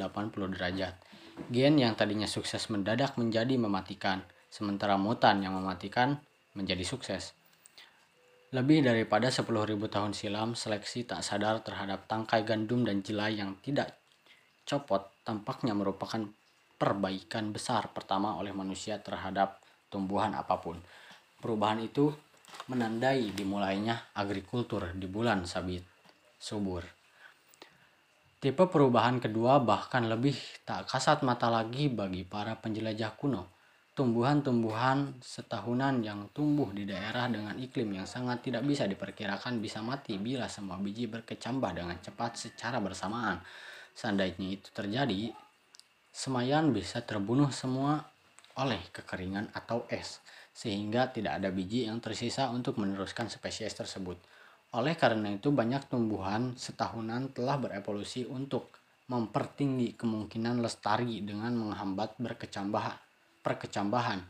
[0.52, 1.09] derajat.
[1.48, 4.20] Gen yang tadinya sukses mendadak menjadi mematikan,
[4.52, 6.20] sementara mutan yang mematikan
[6.52, 7.32] menjadi sukses.
[8.50, 9.46] Lebih daripada 10.000
[9.86, 13.94] tahun silam, seleksi tak sadar terhadap tangkai gandum dan jelai yang tidak
[14.66, 16.26] copot tampaknya merupakan
[16.76, 20.78] perbaikan besar pertama oleh manusia terhadap tumbuhan apa pun.
[21.38, 22.10] Perubahan itu
[22.66, 25.86] menandai dimulainya agrikultur di bulan sabit
[26.40, 26.99] subur.
[28.40, 30.32] Tipe perubahan kedua bahkan lebih
[30.64, 33.52] tak kasat mata lagi bagi para penjelajah kuno.
[33.92, 40.16] Tumbuhan-tumbuhan setahunan yang tumbuh di daerah dengan iklim yang sangat tidak bisa diperkirakan bisa mati
[40.16, 43.44] bila semua biji berkecambah dengan cepat secara bersamaan.
[43.92, 45.36] Seandainya itu terjadi,
[46.08, 48.08] semayan bisa terbunuh semua
[48.56, 50.24] oleh kekeringan atau es
[50.56, 54.16] sehingga tidak ada biji yang tersisa untuk meneruskan spesies tersebut.
[54.70, 58.70] Oleh karena itu, banyak tumbuhan setahunan telah berevolusi untuk
[59.10, 62.86] mempertinggi kemungkinan lestari dengan menghambat berkecambah
[63.42, 64.22] perkecambahan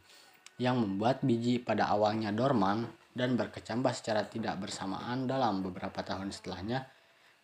[0.57, 6.89] yang membuat biji pada awalnya dorman dan berkecambah secara tidak bersamaan dalam beberapa tahun setelahnya.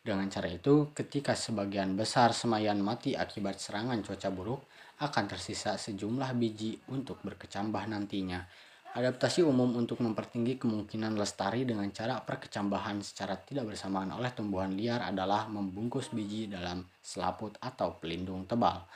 [0.00, 4.62] Dengan cara itu, ketika sebagian besar semayan mati akibat serangan cuaca buruk,
[5.02, 8.40] akan tersisa sejumlah biji untuk berkecambah nantinya.
[8.96, 15.04] Adaptasi umum untuk mempertinggi kemungkinan lestari dengan cara perkecambahan secara tidak bersamaan oleh tumbuhan liar
[15.04, 18.88] adalah membungkus biji dalam selaput atau pelindung tebal.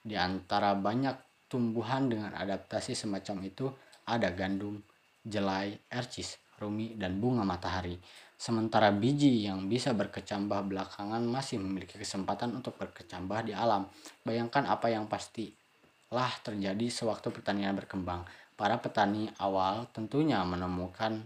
[0.00, 3.68] Di antara banyak tumbuhan dengan adaptasi semacam itu
[4.08, 4.80] ada gandum,
[5.20, 8.00] jelai, ercis, rumi, dan bunga matahari.
[8.40, 13.84] Sementara biji yang bisa berkecambah belakangan masih memiliki kesempatan untuk berkecambah di alam.
[14.24, 18.24] Bayangkan apa yang pastilah terjadi sewaktu pertanian berkembang
[18.62, 21.18] Para petani awal tentunya menemukan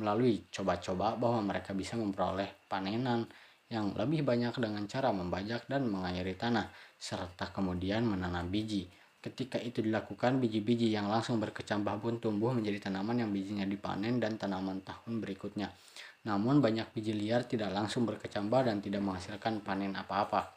[0.00, 3.28] melalui coba-coba bahwa mereka bisa memperoleh panenan
[3.68, 6.64] yang lebih banyak dengan cara membajak dan mengairi tanah,
[6.96, 8.88] serta kemudian menanam biji.
[9.20, 14.40] Ketika itu dilakukan, biji-biji yang langsung berkecambah pun tumbuh menjadi tanaman yang bijinya dipanen dan
[14.40, 15.68] tanaman tahun berikutnya.
[16.24, 20.56] Namun banyak biji liar tidak langsung berkecambah dan tidak menghasilkan panen apa-apa.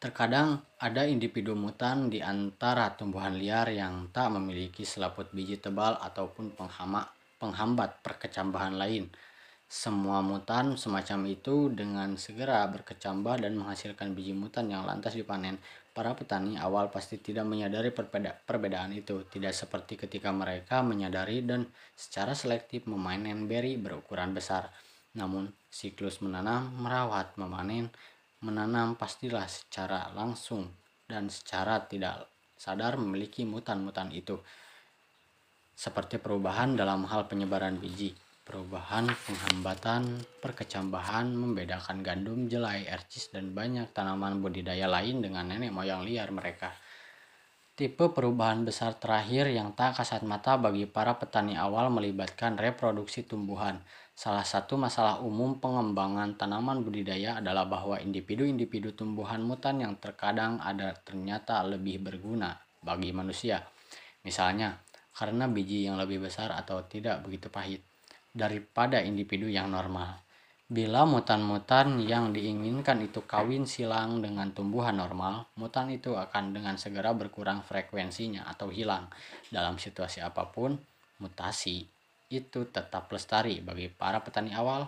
[0.00, 6.56] Terkadang ada individu mutan di antara tumbuhan liar yang tak memiliki selaput biji tebal ataupun
[6.56, 7.04] penghama,
[7.36, 9.12] penghambat perkecambahan lain.
[9.70, 15.62] semua mutan semacam itu dengan segera berkecambah dan menghasilkan biji mutan yang lantas dipanen.
[15.94, 21.70] Para petani awal pasti tidak menyadari perbeda perbedaan itu, tidak seperti ketika mereka menyadari dan
[21.94, 24.74] secara selektif memanen beri berukuran besar.
[25.14, 27.94] Namun, siklus menanam, merawat, memanen,
[28.40, 30.64] menanam pastilah secara langsung
[31.04, 34.40] dan secara tidak sadar memiliki mutan-mutan itu.
[35.76, 38.12] Seperti perubahan dalam hal penyebaran biji,
[38.44, 46.04] perubahan, penghambatan, perkecambahan, membedakan gandum, jelai, ercis, dan banyak tanaman budidaya lain dengan nenek moyang
[46.04, 46.72] liar mereka.
[47.80, 53.80] Tipe perubahan besar terakhir yang tak kasat mata bagi para petani awal melibatkan reproduksi tumbuhan.
[54.20, 60.92] Salah satu masalah umum pengembangan tanaman budidaya adalah bahwa individu-individu tumbuhan mutan yang terkadang ada
[60.92, 62.52] ternyata lebih berguna
[62.84, 63.64] bagi manusia.
[64.20, 64.76] Misalnya,
[65.16, 67.80] karena biji yang lebih besar atau tidak begitu pahit
[68.28, 70.20] daripada individu yang normal.
[70.68, 77.16] Bila mutan-mutan yang diinginkan itu kawin silang dengan tumbuhan normal, mutan itu akan dengan segera
[77.16, 79.08] berkurang frekuensinya atau hilang.
[79.48, 80.76] Dalam situasi apa pun,
[81.24, 81.99] mutasi
[82.30, 84.86] itu tetap lestari bagi para petani awal.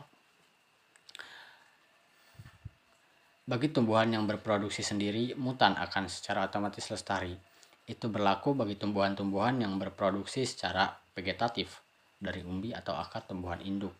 [3.42, 7.35] Bagi tumbuhan yang berproduksi sendiri, mutan akan secara otomatis lestari.
[7.83, 11.83] Itu berlaku bagi tumbuhan-tumbuhan yang berproduksi secara vegetatif
[12.22, 13.98] dari umbi atau akar tumbuhan induk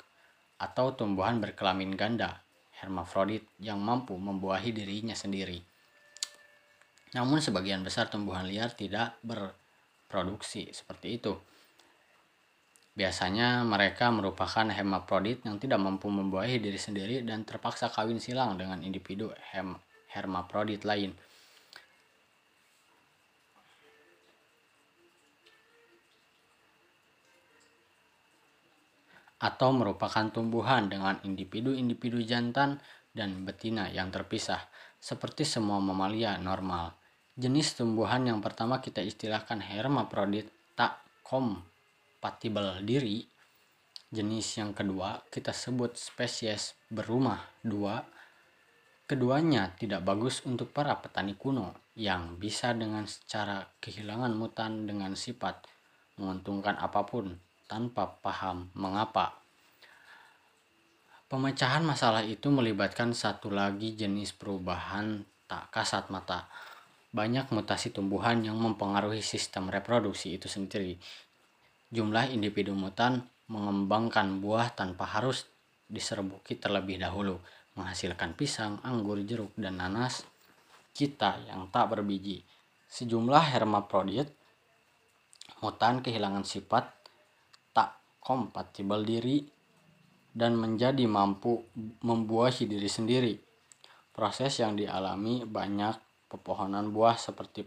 [0.63, 2.39] atau tumbuhan berkelamin ganda
[2.79, 5.59] hermafrodit yang mampu membuahi dirinya sendiri.
[7.19, 11.35] Namun sebagian besar tumbuhan liar tidak berproduksi seperti itu.
[12.93, 18.85] Biasanya mereka merupakan hermafrodit yang tidak mampu membuahi diri sendiri dan terpaksa kawin silang dengan
[18.85, 19.73] individu hem
[20.13, 21.17] hermafrodit lain.
[29.43, 32.79] atau merupakan tumbuhan dengan individu-individu jantan
[33.11, 34.71] dan betina yang terpisah,
[35.03, 36.95] seperti semua mamalia normal.
[37.35, 40.47] Jenis tumbuhan yang pertama kita istilahkan hermaprodit
[40.79, 41.03] tak
[42.23, 43.27] kompatibel diri.
[44.15, 47.99] Jenis yang kedua kita sebut spesies berumah dua.
[49.11, 55.67] Keduanya tidak bagus untuk para petani kuno yang bisa dengan secara kehilangan mutan dengan sifat
[56.15, 57.35] menguntungkan apa pun
[57.67, 59.43] tanpa paham mengapa.
[61.27, 66.47] Pemecahan masalah itu melibatkan satu lagi jenis perubahan tak kasat mata.
[67.11, 71.03] Banyak mutasi tumbuhan yang mempengaruhi sistem reproduksi itu sendiri.
[71.93, 73.21] Jumlah individu mutan
[73.53, 75.45] mengembangkan buah tanpa harus
[75.87, 77.37] diserbuki terlebih dahulu,
[77.77, 80.25] menghasilkan pisang, anggur, jeruk, dan nanas
[80.97, 82.41] kita yang tak berbiji.
[82.89, 84.33] Sejumlah hermaprodit
[85.61, 87.03] mutan kehilangan sifat
[88.23, 89.43] kompatibel diri,
[90.33, 91.61] dan menjadi mampu
[92.01, 93.35] membuahi diri sendiri.
[94.15, 95.99] Proses yang dialami banyak
[96.31, 97.67] pepohonan buah seperti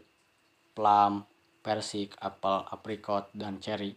[0.73, 1.21] plum,
[1.61, 3.93] persik, apel, aprikot, dan cherry.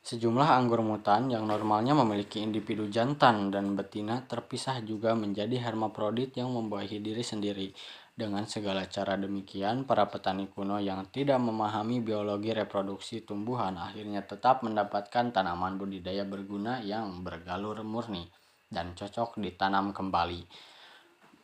[0.00, 6.56] Sejumlah anggur mutan yang normalnya memiliki individu jantan dan betina terpisah juga menjadi hermaprodit yang
[6.56, 7.68] membuahi diri sendiri.
[8.16, 14.64] Dengan segala cara demikian, para petani kuno yang tidak memahami biologi reproduksi tumbuhan akhirnya tetap
[14.64, 18.28] mendapatkan tanaman budidaya berguna yang bergalur murni
[18.72, 20.48] dan cocok ditanam kembali.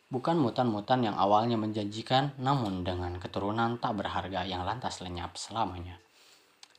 [0.07, 6.06] Bukan mutan-mutan yang awalnya menjanjikan, namun dengan keturunan tak berharga yang lantas lenyap selamanya.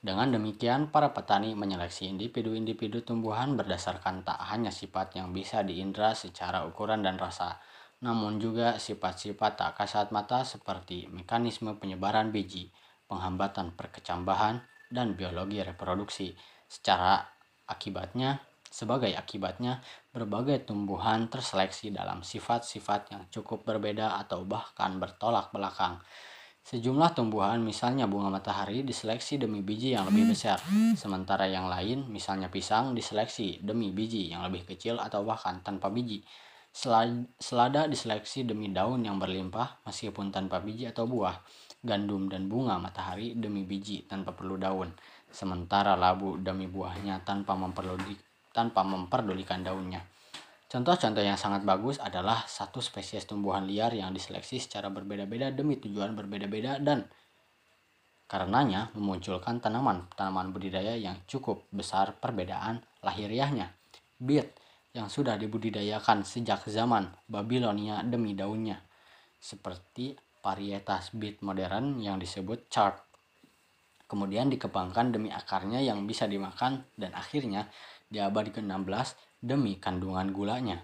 [0.07, 6.63] Dengan demikian, para petani menyeleksi individu-individu tumbuhan berdasarkan tak hanya sifat yang bisa diindra secara
[6.63, 7.59] ukuran dan rasa,
[7.99, 12.71] namun juga sifat-sifat tak kasat mata seperti mekanisme penyebaran biji,
[13.11, 16.31] penghambatan perkecambahan, dan biologi reproduksi.
[16.71, 17.19] Secara
[17.67, 18.39] akibatnya,
[18.71, 19.83] sebagai akibatnya,
[20.15, 25.99] berbagai tumbuhan terseleksi dalam sifat-sifat yang cukup berbeda atau bahkan bertolak belakang.
[26.67, 30.59] Sejumlah tumbuhan, misalnya bunga matahari, diseleksi demi biji yang lebih besar,
[30.99, 36.27] sementara yang lain, misalnya pisang, diseleksi demi biji yang lebih kecil atau bahkan tanpa biji.
[37.39, 41.39] Selada diseleksi demi daun yang berlimpah meskipun tanpa biji atau buah.
[41.79, 44.91] Gandum dan bunga matahari demi biji tanpa perlu daun.
[45.31, 47.55] Sementara labu demi buahnya tanpa
[48.83, 50.03] memperdulikan daunnya.
[50.67, 56.11] Contoh-contoh yang sangat bagus adalah satu spesies tumbuhan liar yang diseleksi secara berbeda-beda demi tujuan
[56.11, 57.07] berbeda-beda dan
[58.27, 63.71] karenanya memunculkan tanaman-tanaman budidaya yang cukup besar perbedaan lahiriahnya.
[64.19, 64.51] Beet
[64.91, 68.83] yang sudah dibudidayakan sejak zaman Babilonia demi daunnya,
[69.39, 72.99] seperti varietas beet modern yang disebut chard.
[74.07, 77.71] Kemudian dikembangkan demi akarnya yang bisa dimakan dan akhirnya
[78.07, 80.81] di abad ke-16 demi kandungan gulanya.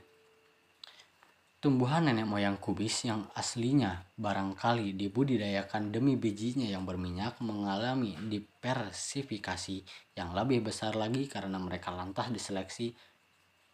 [1.64, 9.80] Tumbuhan nenek moyang kubis yang aslinya barangkali dibudidayakan demi bijinya yang berminyak mengalami diversifikasi
[10.20, 12.92] yang lebih besar lagi karena mereka lantas diseleksi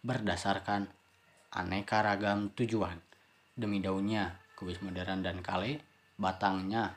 [0.06, 0.86] berdasarkan
[1.50, 3.02] aneka ragam tujuan.
[3.58, 5.82] Demi daunnya, kubis modern dan kale,
[6.14, 6.94] batangnya,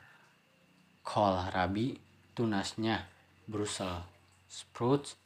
[1.01, 1.97] kohlrabi,
[2.37, 3.09] tunasnya,
[3.49, 4.05] Brussels
[4.53, 5.17] sprouts,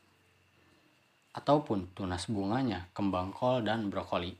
[1.36, 4.32] ataupun tunas bunganya, kembang kol, dan brokoli.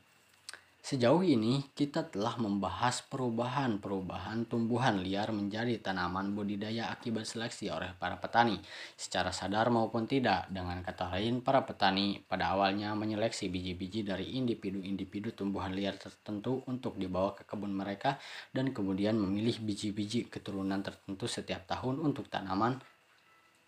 [0.86, 8.22] Sejauh ini kita telah membahas perubahan-perubahan tumbuhan liar menjadi tanaman budidaya akibat seleksi oleh para
[8.22, 8.54] petani
[8.94, 10.46] secara sadar maupun tidak.
[10.46, 16.94] Dengan kata lain, para petani pada awalnya menyeleksi biji-biji dari individu-individu tumbuhan liar tertentu untuk
[16.94, 18.22] dibawa ke kebun mereka
[18.54, 22.78] dan kemudian memilih biji-biji keturunan tertentu setiap tahun untuk tanaman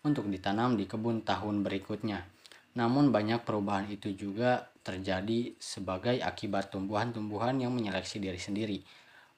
[0.07, 2.38] untuk ditanam di kebun tahun berikutnya.
[2.77, 8.79] Namun banyak perubahan itu juga terjadi sebagai akibat tumbuhan-tumbuhan yang menyeleksi diri sendiri.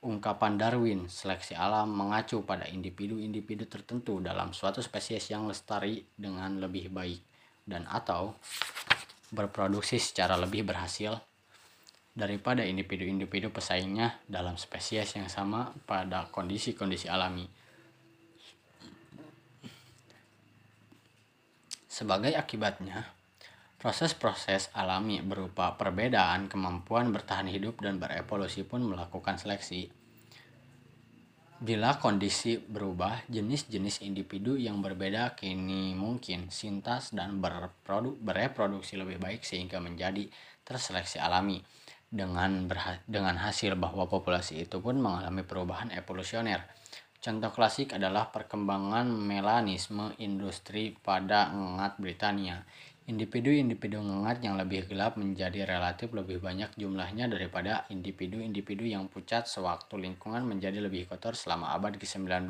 [0.01, 6.89] Ungkapan Darwin, seleksi alam mengacu pada individu-individu tertentu dalam suatu spesies yang lestari dengan lebih
[6.89, 7.21] baik
[7.69, 8.33] dan atau
[9.29, 11.21] berproduksi secara lebih berhasil
[12.11, 17.47] daripada individu-individu pesaingnya dalam spesies yang sama pada kondisi-kondisi alami.
[21.87, 23.20] Sebagai akibatnya,
[23.81, 29.89] Proses-proses alami berupa perbedaan kemampuan bertahan hidup dan berevolusi pun melakukan seleksi.
[31.57, 39.41] Bila kondisi berubah, jenis-jenis individu yang berbeda kini mungkin sintas dan berproduk, bereproduksi lebih baik
[39.41, 40.29] sehingga menjadi
[40.61, 41.57] terseleksi alami.
[42.05, 42.69] Dengan,
[43.09, 46.69] dengan hasil bahwa populasi itu pun mengalami perubahan evolusioner.
[47.21, 52.65] Contoh klasik adalah perkembangan melanisme industri pada ngengat Britania
[53.11, 59.99] Individu-individu ngengat yang lebih gelap menjadi relatif lebih banyak jumlahnya daripada individu-individu yang pucat sewaktu
[59.99, 62.47] lingkungan menjadi lebih kotor selama abad ke-19.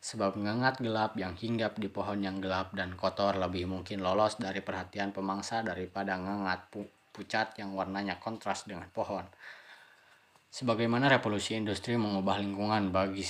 [0.00, 4.64] Sebab ngengat gelap yang hinggap di pohon yang gelap dan kotor lebih mungkin lolos dari
[4.64, 9.28] perhatian pemangsa daripada ngengat pu pucat yang warnanya kontras dengan pohon.
[10.48, 13.28] Sebagaimana revolusi industri mengubah lingkungan bagi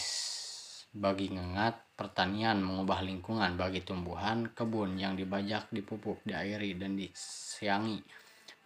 [0.93, 8.05] bagi ngengat, pertanian mengubah lingkungan bagi tumbuhan, kebun yang dibajak, dipupuk, diairi, dan disiangi,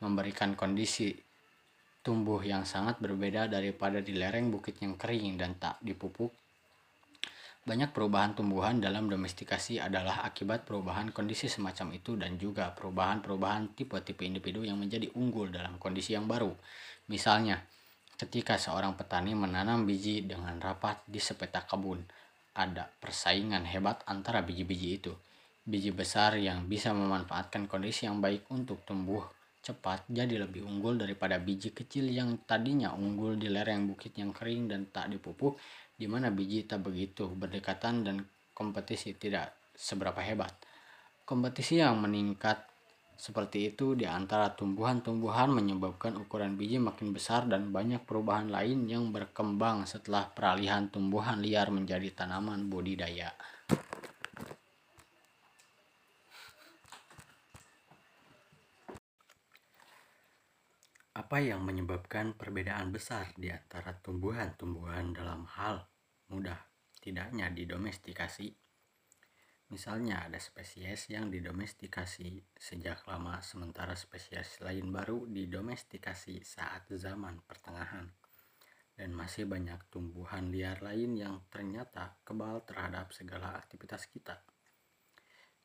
[0.03, 1.15] memberikan kondisi
[2.03, 6.35] tumbuh yang sangat berbeda daripada di lereng bukit yang kering dan tak dipupuk.
[7.67, 14.23] Banyak perubahan tumbuhan dalam domestikasi adalah akibat perubahan kondisi semacam itu dan juga perubahan-perubahan tipe-tipe
[14.23, 16.55] individu yang menjadi unggul dalam kondisi yang baru.
[17.11, 17.59] Misalnya,
[18.17, 22.01] Ketika seorang petani menanam biji dengan rapat di sepetak kebun,
[22.57, 25.13] ada persaingan hebat antara biji-biji itu.
[25.69, 29.21] Biji besar yang bisa memanfaatkan kondisi yang baik untuk tumbuh
[29.61, 34.71] cepat jadi lebih unggul daripada biji kecil yang tadinya unggul di lereng bukit yang kering
[34.71, 35.59] dan tak dipupuk,
[35.93, 38.17] di mana biji tak begitu berdekatan dan
[38.55, 40.55] kompetisi tidak seberapa hebat.
[41.27, 42.63] Kompetisi yang meningkat
[43.17, 49.09] seperti itu di antara tumbuhan-tumbuhan menyebabkan ukuran biji makin besar dan banyak perubahan lain yang
[49.09, 53.33] berkembang setelah peralihan tumbuhan liar menjadi tanaman budidaya.
[61.17, 65.89] Apa yang menyebabkan perbedaan besar di antara tumbuhan-tumbuhan dalam hal
[66.29, 66.61] mudah
[67.01, 68.66] tidaknya didomestikasi?
[69.67, 78.07] Misalnya ada spesies yang didomestikasi sejak lama sementara spesies lain baru didomestikasi saat zaman pertengahan.
[78.95, 84.39] Dan masih banyak tumbuhan liar lain yang ternyata kebal terhadap segala aktivitas kita.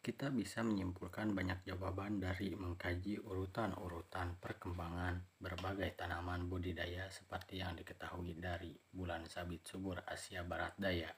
[0.02, 8.34] Kita bisa menyimpulkan banyak jawaban dari mengkaji urutan-urutan perkembangan berbagai tanaman budidaya seperti yang diketahui
[8.42, 11.14] dari bulan sabit subur Asia Barat Daya.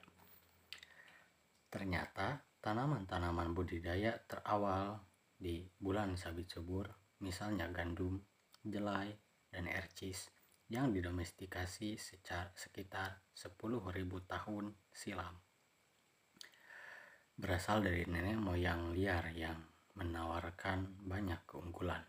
[1.72, 4.96] Ternyata Tanaman-tanaman budidaya terawal
[5.36, 6.88] di bulan sabit subur,
[7.20, 8.16] misalnya gandum,
[8.64, 9.12] jelai,
[9.52, 10.32] dan ercis
[10.72, 13.84] yang didomestikasi secara sekitar 10.000
[14.24, 15.36] tahun silam.
[17.36, 19.60] Berasal dari nenek moyang liar yang
[20.00, 22.00] menawarkan banyak keunggulan.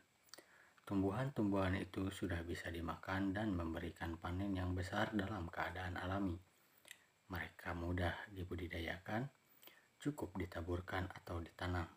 [0.88, 6.40] Tumbuhan-tumbuhan itu sudah bisa dimakan dan memberikan panen yang besar dalam keadaan alami.
[7.28, 9.28] Mereka mudah dibudidayakan,
[10.06, 11.90] cukup ditaburkan atau ditanam.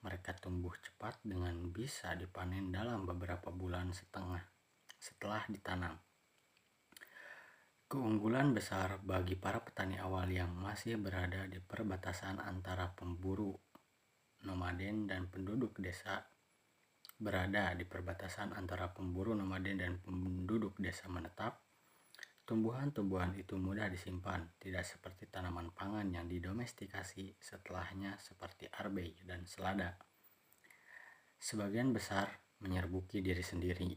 [0.00, 4.40] Mereka tumbuh cepat dengan bisa dipanen dalam beberapa bulan setengah
[4.96, 6.00] setelah ditanam.
[7.92, 13.52] Keunggulan besar bagi para petani awal yang masih berada di perbatasan antara pemburu,
[14.48, 16.24] nomaden, dan penduduk desa
[17.16, 21.65] berada di perbatasan antara pemburu nomaden dan penduduk desa menetap,
[22.46, 29.98] tumbuhan-tumbuhan itu mudah disimpan, tidak seperti tanaman pangan yang didomestikasi setelahnya seperti arbei dan selada.
[31.36, 32.30] Sebagian besar
[32.62, 33.90] menyerbuki diri sendiri.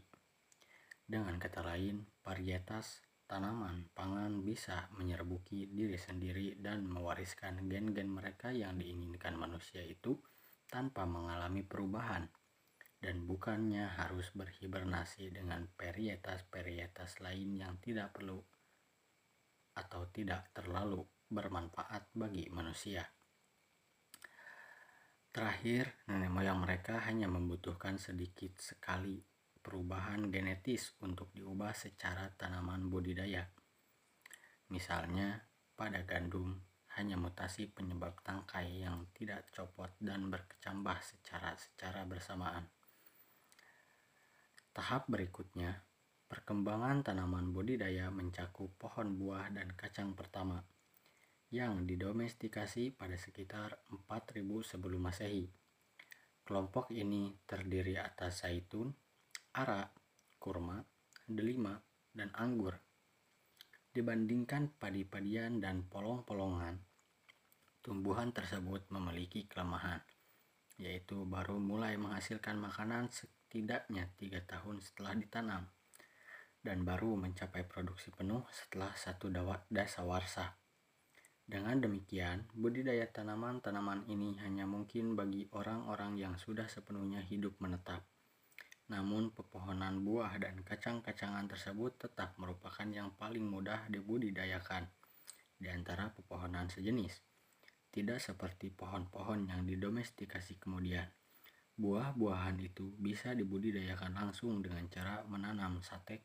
[1.05, 8.81] Dengan kata lain, varietas tanaman pangan bisa menyerbuki diri sendiri dan mewariskan gen-gen mereka yang
[8.81, 10.17] diinginkan manusia itu
[10.65, 12.25] tanpa mengalami perubahan
[12.99, 18.43] dan bukannya harus berhibernasi dengan varietas-varietas lain yang tidak perlu
[19.79, 20.99] atau tidak terlalu
[21.31, 23.07] bermanfaat bagi manusia.
[25.29, 29.23] Terakhir, nenek moyang mereka hanya membutuhkan sedikit sekali
[29.61, 33.45] perubahan genetis untuk diubah secara tanaman budidaya.
[34.73, 35.45] Misalnya,
[35.77, 36.57] pada gandum,
[36.97, 42.67] hanya mutasi penyebab tangkai yang tidak copot dan berkecambah secara secara bersamaan.
[44.79, 45.75] Tahap berikutnya,
[46.31, 50.63] perkembangan tanaman budidaya mencakup pohon buah dan kacang pertama
[51.51, 55.51] yang didomestikasi pada sekitar 4000 sebelum Masehi.
[56.47, 58.95] Kelompok ini terdiri atas zaitun,
[59.59, 59.83] ara,
[60.39, 60.79] kurma,
[61.27, 61.75] delima,
[62.15, 62.79] dan anggur.
[63.91, 66.79] Dibandingkan padi-padian dan polong-polongan,
[67.83, 69.99] tumbuhan tersebut memiliki kelemahan,
[70.79, 73.11] yaitu baru mulai menghasilkan makanan
[73.49, 75.65] setidaknya tiga tahun setelah ditanam
[76.61, 79.33] dan baru mencapai produksi penuh setelah satu
[79.73, 80.53] dasawarsa.
[81.49, 88.05] Dengan demikian, budidaya tanaman-tanaman ini hanya mungkin bagi orang-orang yang sudah sepenuhnya hidup menetap.
[88.93, 94.85] Namun, pepohonan buah dan kacang-kacangan tersebut tetap merupakan yang paling mudah dibudidayakan
[95.57, 97.17] di antara pepohonan sejenis.
[97.89, 101.18] Tidak seperti pohon-pohon yang didomestikasi kemudian.
[101.79, 106.19] Buah-buahan itu bisa dibudidayakan langsung dengan cara menanam satek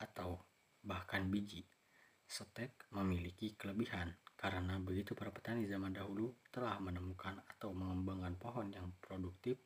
[0.00, 0.40] atau
[0.80, 1.68] bahkan biji.
[2.24, 8.88] Setek memiliki kelebihan karena begitu para petani zaman dahulu telah menemukan atau mengembangkan pohon yang
[9.04, 9.60] produktif,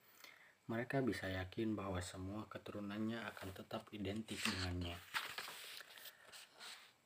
[0.66, 4.98] mereka bisa yakin bahwa semua keturunannya akan tetap identik dengannya.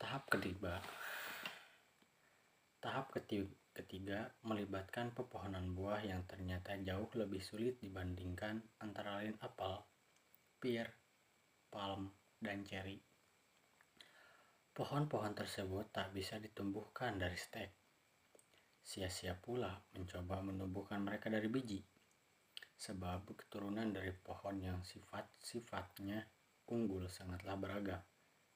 [0.00, 0.80] Tahap ketiga,
[2.80, 9.78] tahap ketiga ketiga melibatkan pepohonan buah yang ternyata jauh lebih sulit dibandingkan antara lain apel,
[10.58, 10.90] pir,
[11.70, 12.10] palm,
[12.42, 12.98] dan ceri.
[14.74, 17.70] Pohon-pohon tersebut tak bisa ditumbuhkan dari stek.
[18.82, 21.78] Sia-sia pula mencoba menumbuhkan mereka dari biji,
[22.78, 26.26] sebab keturunan dari pohon yang sifat-sifatnya
[26.70, 28.02] unggul sangatlah beragam,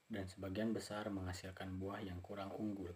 [0.06, 2.94] dan sebagian besar menghasilkan buah yang kurang unggul.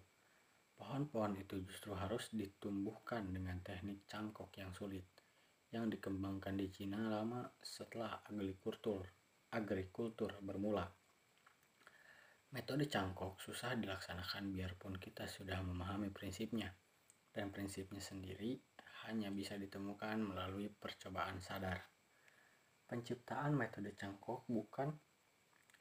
[0.77, 5.09] Pohon-pohon itu justru harus ditumbuhkan dengan teknik cangkok yang sulit,
[5.73, 9.09] yang dikembangkan di Cina lama setelah agrikultur,
[9.57, 10.85] agrikultur bermula.
[12.53, 16.69] Metode cangkok susah dilaksanakan biarpun kita sudah memahami prinsipnya,
[17.33, 18.61] dan prinsipnya sendiri
[19.09, 21.81] hanya bisa ditemukan melalui percobaan sadar.
[22.87, 24.93] Penciptaan metode cangkok bukan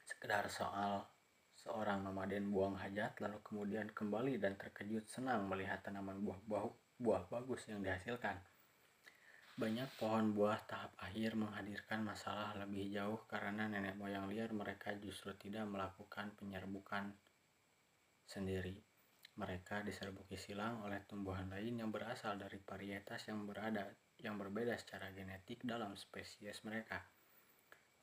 [0.06, 1.15] sekedar soal
[1.66, 6.70] Seorang nomaden buang hajat lalu kemudian kembali dan terkejut senang melihat tanaman buah-buah
[7.02, 8.38] buah bagus yang dihasilkan.
[9.58, 15.34] Banyak pohon buah tahap akhir menghadirkan masalah lebih jauh karena nenek moyang liar mereka justru
[15.42, 17.18] tidak melakukan penyerbukan
[18.30, 18.78] sendiri.
[19.36, 23.90] Mereka diserbuki silang oleh tumbuhan lain yang berasal dari varietas yang berada
[24.22, 27.15] yang berbeda secara genetik dalam spesies mereka.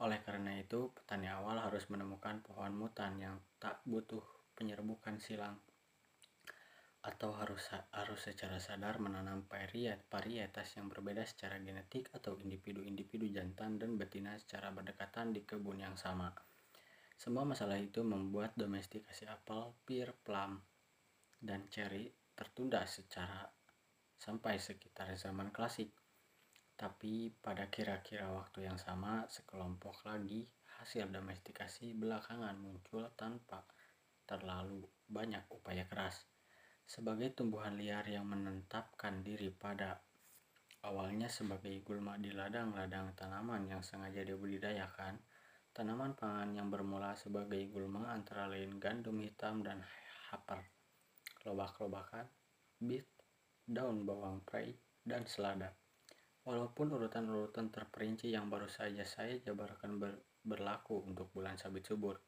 [0.00, 4.24] Oleh karena itu, petani awal harus menemukan pohon mutan yang tak butuh
[4.56, 5.60] penyerbukan silang
[7.02, 9.42] atau harus harus secara sadar menanam
[10.06, 15.98] varietas yang berbeda secara genetik atau individu-individu jantan dan betina secara berdekatan di kebun yang
[15.98, 16.30] sama.
[17.18, 20.62] Semua masalah itu membuat domestikasi apel, pir, plum,
[21.42, 22.06] dan cherry
[22.38, 23.50] tertunda secara
[24.14, 25.90] sampai sekitar zaman klasik.
[26.82, 30.42] Tapi pada kira-kira waktu yang sama, sekelompok lagi
[30.82, 33.62] hasil domestikasi belakangan muncul tanpa
[34.26, 36.26] terlalu banyak upaya keras.
[36.82, 40.02] Sebagai tumbuhan liar yang menetapkan diri pada
[40.82, 45.22] awalnya sebagai gulma di ladang-ladang tanaman yang sengaja dibudidayakan,
[45.70, 49.78] tanaman pangan yang bermula sebagai gulma antara lain gandum hitam dan
[50.34, 50.66] haper,
[51.46, 52.26] lobak-lobakan,
[52.82, 53.06] bit,
[53.62, 54.74] daun bawang prei,
[55.06, 55.81] dan selada.
[56.42, 62.18] Walaupun urutan-urutan terperinci yang baru saja saya jabarkan ber berlaku untuk bulan sabit subur.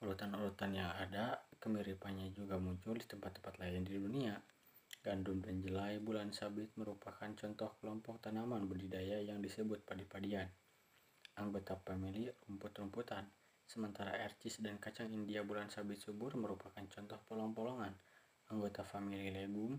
[0.00, 4.32] Urutan-urutan yang ada, kemiripannya juga muncul di tempat-tempat lain di dunia.
[5.04, 10.48] Gandum dan jelai bulan sabit merupakan contoh kelompok tanaman budidaya yang disebut padi-padian.
[11.36, 13.28] Anggota famili rumput-rumputan,
[13.68, 17.92] sementara ercis dan kacang India bulan sabit subur merupakan contoh polong-polongan.
[18.48, 19.76] Anggota famili legum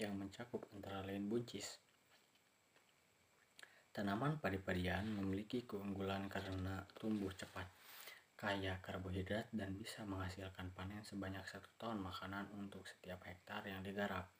[0.00, 1.87] yang mencakup antara lain buncis.
[3.98, 7.66] Tanaman padi-padian memiliki keunggulan karena tumbuh cepat,
[8.38, 14.30] kaya karbohidrat dan bisa menghasilkan panen sebanyak satu ton makanan untuk setiap hektar yang digarap.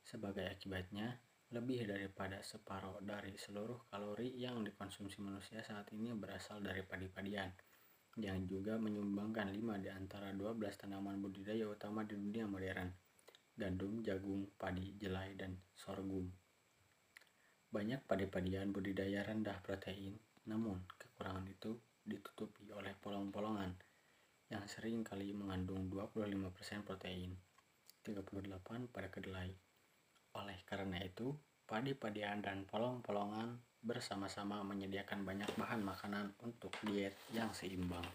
[0.00, 1.20] Sebagai akibatnya,
[1.52, 7.52] lebih daripada separuh dari seluruh kalori yang dikonsumsi manusia saat ini berasal dari padi-padian,
[8.16, 12.88] yang juga menyumbangkan 5 di antara 12 tanaman budidaya utama di dunia modern,
[13.52, 16.43] gandum, jagung, padi, jelai, dan sorghum.
[17.74, 20.14] Banyak padi-padian budidaya rendah protein,
[20.46, 21.74] namun kekurangan itu
[22.06, 23.74] ditutupi oleh polong-polongan
[24.46, 27.34] yang sering kali mengandung 25% protein,
[28.06, 29.50] 38 pada kedelai,
[30.38, 31.34] oleh karena itu,
[31.66, 38.06] padi-padian dan polong-polongan bersama-sama menyediakan banyak bahan makanan untuk diet yang seimbang.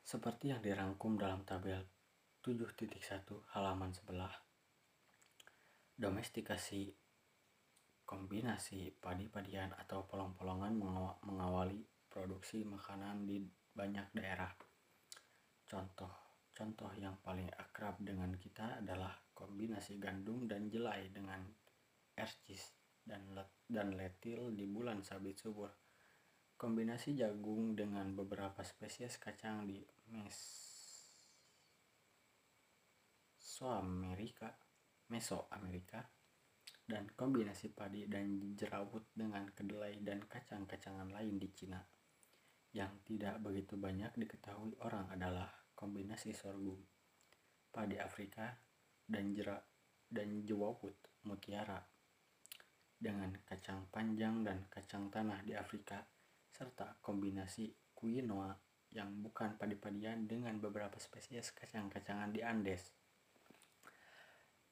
[0.00, 1.84] Seperti yang dirangkum dalam tabel
[2.40, 2.96] 7.1
[3.52, 4.32] halaman sebelah,
[6.00, 6.99] domestikasi
[8.10, 10.74] kombinasi padi-padian atau polong-polongan
[11.22, 11.78] mengawali
[12.10, 13.38] produksi makanan di
[13.70, 14.50] banyak daerah.
[15.70, 16.30] Contoh
[16.60, 21.40] Contoh yang paling akrab dengan kita adalah kombinasi gandum dan jelai dengan
[22.12, 23.32] ercis dan
[23.64, 25.72] dan letil di bulan sabit subur.
[26.60, 29.80] Kombinasi jagung dengan beberapa spesies kacang di
[33.40, 34.52] Mesoamerika,
[35.08, 36.04] Mesoamerika,
[36.90, 41.78] dan kombinasi padi dan jerawut dengan kedelai dan kacang-kacangan lain di Cina.
[42.74, 45.46] Yang tidak begitu banyak diketahui orang adalah
[45.78, 46.82] kombinasi sorghum,
[47.70, 48.58] padi Afrika,
[49.06, 49.62] dan jerak
[50.10, 51.78] dan jewawut mutiara
[53.00, 56.02] dengan kacang panjang dan kacang tanah di Afrika
[56.52, 58.52] serta kombinasi quinoa
[58.92, 62.99] yang bukan padi-padian dengan beberapa spesies kacang-kacangan di Andes.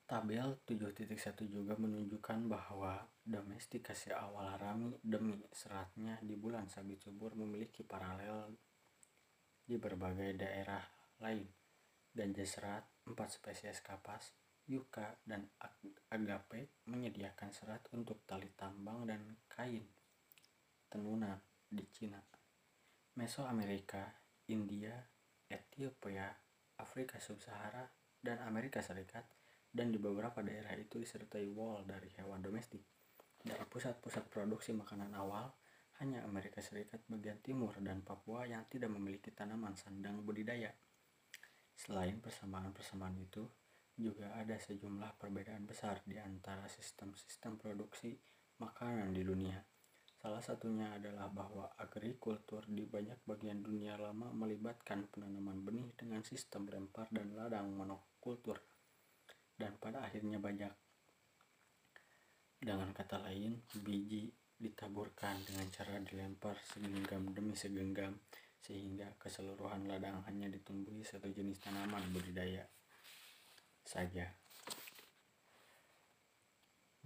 [0.08, 1.04] Tabel 7.1
[1.52, 8.56] juga menunjukkan bahwa domestikasi awal rami demi seratnya di bulan sabit subur memiliki paralel
[9.68, 10.80] di berbagai daerah
[11.20, 11.44] lain,
[12.08, 14.32] ganja serat, empat spesies kapas,
[14.64, 15.44] yuka, dan
[16.08, 19.84] agape menyediakan serat untuk tali tambang dan kain
[20.88, 21.36] tenunan
[21.68, 22.16] di Cina,
[23.20, 24.08] Mesoamerika,
[24.48, 24.96] India,
[25.52, 26.32] Ethiopia,
[26.80, 27.84] Afrika Sub-Sahara,
[28.24, 29.37] dan Amerika Serikat,
[29.68, 32.80] dan di beberapa daerah itu disertai wol dari hewan domestik.
[33.38, 35.46] Dari pusat-pusat produksi makanan awal,
[36.02, 40.70] hanya Amerika Serikat bagian timur dan Papua yang tidak memiliki tanaman sandang budidaya.
[41.78, 43.46] Selain persamaan-persamaan itu,
[43.98, 48.14] juga ada sejumlah perbedaan besar di antara sistem-sistem produksi
[48.62, 49.58] makanan di dunia.
[50.18, 56.66] Salah satunya adalah bahwa agrikultur di banyak bagian dunia lama melibatkan penanaman benih dengan sistem
[56.66, 58.58] lempar dan ladang monokultur
[59.58, 60.70] dan pada akhirnya banyak.
[62.58, 68.18] Dengan kata lain, biji ditaburkan dengan cara dilempar segenggam demi segenggam
[68.58, 72.66] sehingga keseluruhan ladang hanya ditumbuhi satu jenis tanaman budidaya
[73.86, 74.26] saja.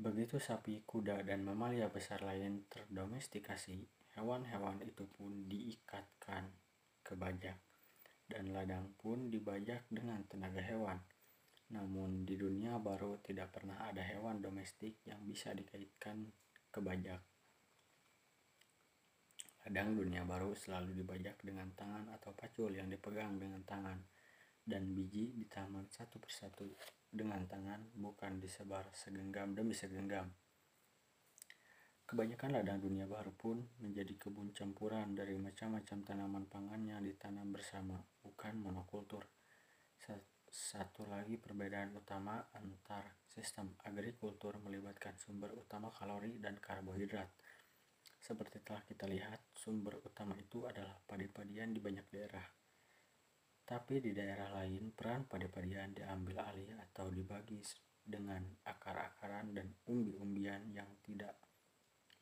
[0.01, 3.87] Begitu sapi, kuda, dan mamalia besar lain terdomestikasi,
[4.19, 6.49] hewan-hewan itu pun diikatkan
[7.05, 7.61] ke bajak,
[8.27, 10.99] dan ladang pun dibajak dengan tenaga hewan.
[11.73, 16.29] Namun di dunia baru tidak pernah ada hewan domestik yang bisa dikaitkan
[16.69, 17.21] ke bajak.
[19.63, 23.95] Kadang dunia baru selalu dibajak dengan tangan atau pacul yang dipegang dengan tangan
[24.63, 26.67] dan biji ditaman satu persatu
[27.07, 30.31] dengan tangan bukan disebar segenggam demi segenggam.
[32.03, 37.97] Kebanyakan ladang dunia baru pun menjadi kebun campuran dari macam-macam tanaman pangan yang ditanam bersama,
[38.21, 39.25] bukan monokultur.
[40.53, 47.33] Satu lagi perbedaan utama antar sistem agrikultur melibatkan sumber utama kalori dan karbohidrat
[48.23, 52.47] seperti telah kita lihat, sumber utama itu adalah padi-padian di banyak daerah.
[53.67, 57.59] Tapi di daerah lain, peran padi-padian diambil alih atau dibagi
[57.99, 61.35] dengan akar-akaran dan umbi-umbian yang tidak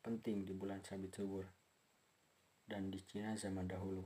[0.01, 1.45] penting di bulan sabit subur.
[2.65, 4.01] Dan di Cina zaman dahulu,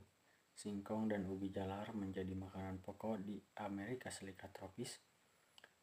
[0.55, 5.03] singkong dan ubi jalar menjadi makanan pokok di Amerika Serikat tropis,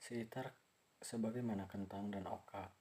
[0.01, 0.57] sekitar
[0.97, 2.73] sebagaimana kentang dan oka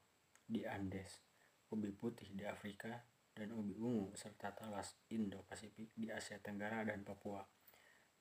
[0.47, 1.19] di Andes,
[1.67, 2.95] ubi putih di Afrika,
[3.35, 7.43] dan ubi ungu serta talas Indo-Pasifik di Asia Tenggara dan Papua.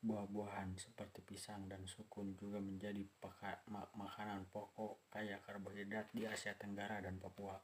[0.01, 3.05] Buah-buahan seperti pisang dan sukun juga menjadi
[3.71, 7.55] makanan pokok kaya karbohidrat di Asia Tenggara dan Papua.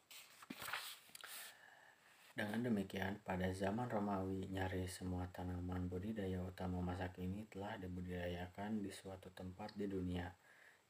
[2.37, 8.93] Dengan demikian, pada zaman Romawi, nyaris semua tanaman budidaya utama masak ini telah dibudidayakan di
[8.93, 10.29] suatu tempat di dunia,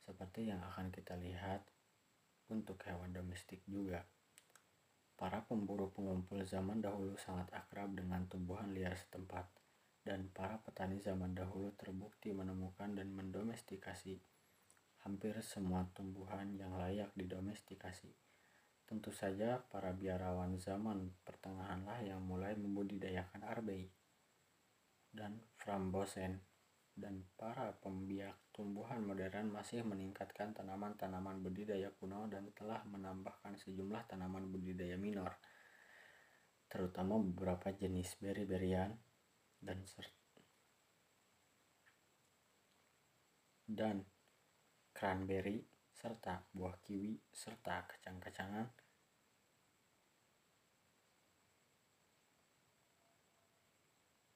[0.02, 1.62] seperti yang akan kita lihat
[2.50, 4.02] untuk hewan domestik juga.
[5.14, 9.46] Para pemburu pengumpul zaman dahulu sangat akrab dengan tumbuhan liar setempat,
[10.02, 14.18] dan para petani zaman dahulu terbukti menemukan dan mendomestikasi
[15.06, 18.25] hampir semua tumbuhan yang layak didomestikasi.
[18.86, 23.90] Tentu saja para biarawan zaman pertengahanlah yang mulai membudidayakan arbei
[25.10, 26.38] dan frambosen
[26.96, 34.48] dan para pembiak tumbuhan modern masih meningkatkan tanaman-tanaman budidaya kuno dan telah menambahkan sejumlah tanaman
[34.48, 35.36] budidaya minor,
[36.70, 38.96] terutama beberapa jenis beri-berian
[39.60, 39.84] dan
[43.66, 44.00] dan
[44.96, 45.60] cranberry
[45.96, 48.68] serta buah kiwi serta kacang-kacangan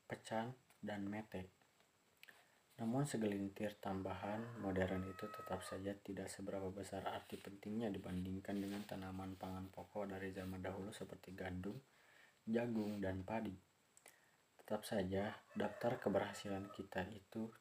[0.08, 0.50] pecan
[0.82, 1.52] dan mete.
[2.80, 9.36] Namun segelintir tambahan modern itu tetap saja tidak seberapa besar arti pentingnya dibandingkan dengan tanaman
[9.36, 11.76] pangan pokok dari zaman dahulu seperti gandum,
[12.48, 13.52] jagung, dan padi.
[14.56, 17.52] Tetap saja, daftar keberhasilan kita itu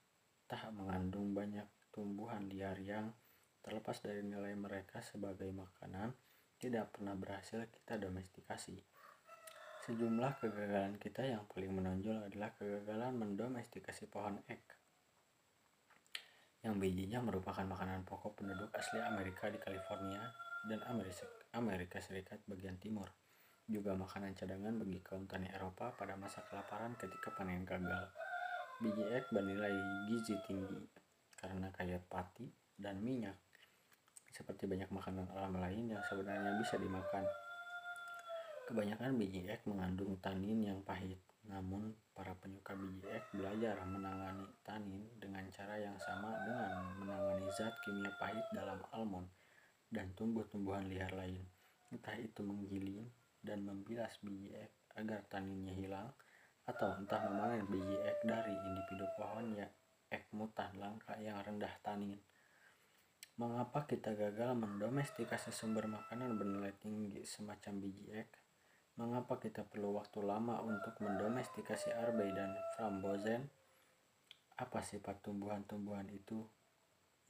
[0.48, 3.12] tak mengandung banyak tumbuhan liar yang
[3.60, 6.16] terlepas dari nilai mereka sebagai makanan
[6.60, 8.80] tidak pernah berhasil kita domestikasi.
[9.88, 14.80] Sejumlah kegagalan kita yang paling menonjol adalah kegagalan mendomestikasi pohon ek
[16.60, 20.20] yang bijinya merupakan makanan pokok penduduk asli Amerika di California
[20.68, 20.84] dan
[21.56, 23.08] Amerika Serikat bagian timur.
[23.64, 28.12] Juga makanan cadangan bagi kaum tani Eropa pada masa kelaparan ketika panen gagal.
[28.84, 29.72] Biji ek bernilai
[30.12, 30.84] gizi tinggi
[31.40, 33.40] karena kaya pati dan minyak.
[34.30, 37.26] Seperti banyak makanan alam lain yang sebenarnya bisa dimakan.
[38.70, 41.18] Kebanyakan biji ek mengandung tanin yang pahit
[41.50, 47.74] namun, para penyuka biji ek belajar menangani tanin dengan cara yang sama dengan menangani zat
[47.82, 49.26] kimia pahit dalam almond
[49.90, 51.42] dan tumbuh-tumbuhan liar lain.
[51.90, 53.10] Entah itu menggiling
[53.42, 56.14] dan membilas biji ek agar taninnya hilang,
[56.70, 59.66] atau entah memanen biji ek dari individu pohon ya
[60.14, 62.22] ek mutan langka yang rendah tanin.
[63.40, 68.36] Mengapa kita gagal mendomestikasi sumber makanan bernilai tinggi semacam biji ek?
[69.00, 73.48] Mengapa kita perlu waktu lama untuk mendomestikasi arbei dan frambozen?
[74.60, 76.44] Apa sifat tumbuhan-tumbuhan itu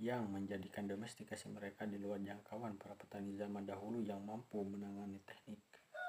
[0.01, 5.61] yang menjadikan domestikasi mereka di luar jangkauan para petani zaman dahulu yang mampu menangani teknik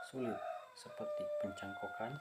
[0.09, 0.41] sulit
[0.81, 2.17] seperti pencangkokan?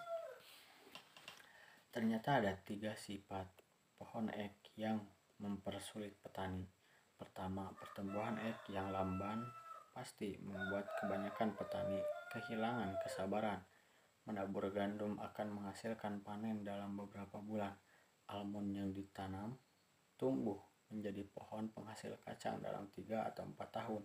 [1.96, 3.48] Ternyata ada tiga sifat
[3.96, 5.00] pohon ek yang
[5.40, 6.79] mempersulit petani.
[7.20, 9.44] Pertama, pertumbuhan ek yang lamban
[9.92, 12.00] pasti membuat kebanyakan petani
[12.32, 13.60] kehilangan kesabaran.
[14.24, 17.76] Menabur gandum akan menghasilkan panen dalam beberapa bulan.
[18.32, 19.60] Almond yang ditanam
[20.16, 24.04] tumbuh menjadi pohon penghasil kacang dalam 3 atau 4 tahun.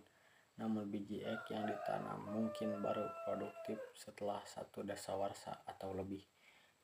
[0.55, 6.23] Namun biji ek yang ditanam mungkin baru produktif setelah satu dasawarsa atau lebih.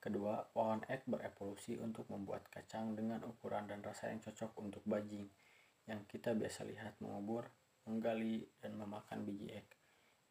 [0.02, 5.30] Kedua, pohon ek berevolusi untuk membuat kacang dengan ukuran dan rasa yang cocok untuk bajing,
[5.86, 7.50] yang kita biasa lihat mengubur,
[7.86, 9.68] menggali, dan memakan biji ek.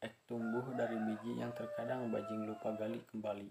[0.02, 3.50] Ek tumbuh dari biji yang terkadang bajing lupa gali kembali.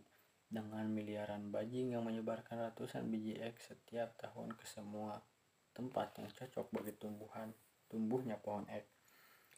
[0.50, 5.22] Dengan miliaran bajing yang menyebarkan ratusan biji ek setiap tahun ke semua
[5.70, 7.54] tempat yang cocok bagi tumbuhan
[7.86, 8.90] tumbuhnya pohon ek.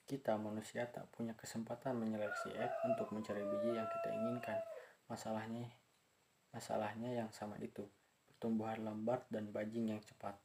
[0.05, 4.61] Kita manusia tak punya kesempatan menyeleksi ek untuk mencari biji yang kita inginkan.
[5.09, 5.73] Masalahnya
[6.53, 7.89] masalahnya yang sama itu,
[8.29, 10.37] pertumbuhan lambat dan bajing yang cepat.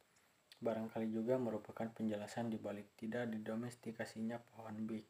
[0.58, 5.06] Barangkali juga merupakan penjelasan dibalik tidak didomestikasinya pohon big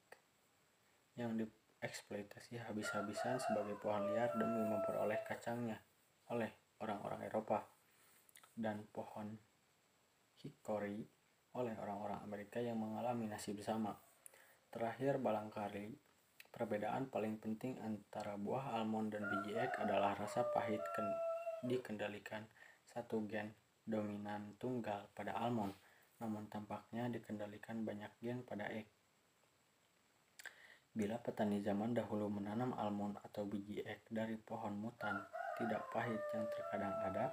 [1.17, 5.81] yang dieksploitasi habis-habisan sebagai pohon liar demi memperoleh kacangnya
[6.29, 7.65] oleh orang-orang Eropa
[8.53, 9.33] dan pohon
[10.39, 11.01] hickory
[11.57, 13.97] oleh orang-orang Amerika yang mengalami nasib sama.
[14.69, 15.97] Terakhir barangkali
[16.53, 20.85] perbedaan paling penting antara buah almond dan biji ek adalah rasa pahit
[21.65, 22.45] dikendalikan
[22.85, 23.49] satu gen
[23.89, 25.73] dominan tunggal pada almond,
[26.21, 28.85] namun tampaknya dikendalikan banyak gen pada ek.
[30.93, 35.17] Bila petani zaman dahulu menanam almond atau biji ek dari pohon mutan
[35.57, 37.33] tidak pahit yang terkadang ada,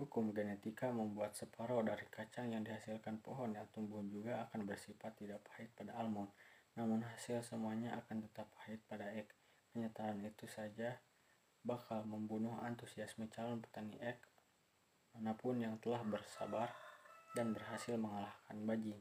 [0.00, 5.38] hukum genetika membuat separuh dari kacang yang dihasilkan pohon yang tumbuh juga akan bersifat tidak
[5.46, 6.32] pahit pada almond,
[6.74, 9.30] namun hasil semuanya akan tetap pahit pada ek.
[9.70, 10.98] Kenyataan itu saja
[11.62, 14.31] bakal membunuh antusiasme calon petani ek
[15.12, 16.72] mana pun yang telah bersabar
[17.32, 19.00] dan berhasil mengalahkan bajing.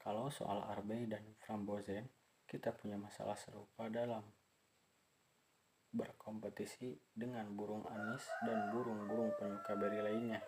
[0.00, 2.08] Kalau soal arbei dan frambozen,
[2.48, 4.24] kita punya masalah serupa dalam
[5.90, 10.40] berkompetisi dengan burung anis dan burung-burung penyuka beri lainnya.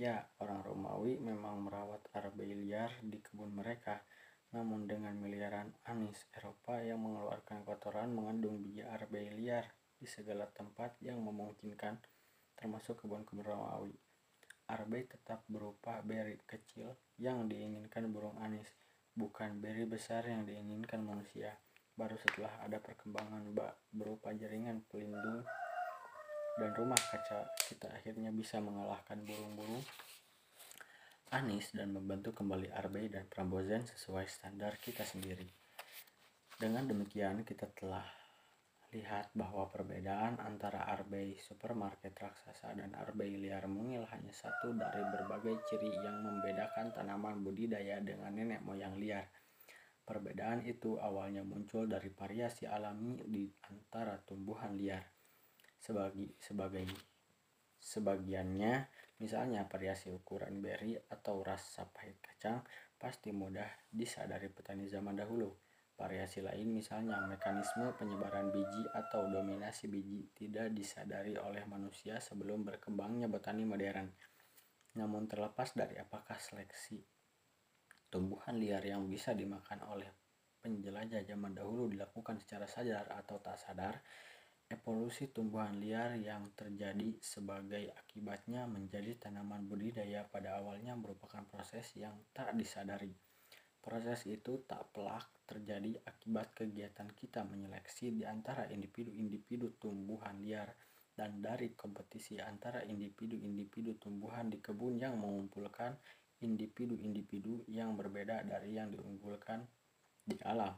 [0.00, 4.00] Ya, orang Romawi memang merawat arbei liar di kebun mereka,
[4.56, 9.68] namun dengan miliaran anis Eropa yang mengeluarkan kotoran mengandung biji arbei liar
[10.00, 12.00] di segala tempat yang memungkinkan,
[12.62, 13.90] termasuk kebun-kebun Romawi.
[14.70, 18.70] Arbei tetap berupa beri kecil yang diinginkan burung anis,
[19.18, 21.58] bukan beri besar yang diinginkan manusia.
[21.98, 23.50] Baru setelah ada perkembangan
[23.90, 25.42] berupa jaringan pelindung
[26.54, 29.82] dan rumah kaca, kita akhirnya bisa mengalahkan burung-burung
[31.32, 35.48] anis dan membentuk kembali arbei dan prambozen sesuai standar kita sendiri.
[36.60, 38.21] Dengan demikian kita telah
[38.92, 45.64] lihat bahwa perbedaan antara arbei supermarket raksasa dan arbei liar mungil hanya satu dari berbagai
[45.64, 49.32] ciri yang membedakan tanaman budidaya dengan nenek moyang liar.
[50.04, 55.08] Perbedaan itu awalnya muncul dari variasi alami di antara tumbuhan liar.
[55.80, 56.86] Sebagai, sebagai
[57.82, 58.86] Sebagiannya,
[59.18, 62.62] misalnya variasi ukuran beri atau rasa pahit kacang,
[62.94, 65.50] pasti mudah disadari petani zaman dahulu.
[65.92, 73.30] Variasi lain misalnya mekanisme penyebaran biji atau dominasi biji tidak disadari oleh manusia sebelum berkembangnya
[73.30, 74.08] botani modern.
[74.98, 77.00] Namun terlepas dari apakah seleksi
[78.12, 80.10] tumbuhan liar yang bisa dimakan oleh
[80.60, 83.96] penjelajah zaman dahulu dilakukan secara sadar atau tak sadar,
[84.72, 92.16] Evolusi tumbuhan liar yang terjadi sebagai akibatnya menjadi tanaman budidaya pada awalnya merupakan proses yang
[92.32, 93.12] tak disadari.
[93.82, 100.70] Proses itu tak pelak terjadi akibat kegiatan kita menyeleksi di antara individu-individu tumbuhan liar
[101.12, 105.98] dan dari kompetisi antara individu-individu tumbuhan di kebun yang mengumpulkan
[106.40, 109.66] individu-individu yang berbeda dari yang diunggulkan
[110.22, 110.72] di alam.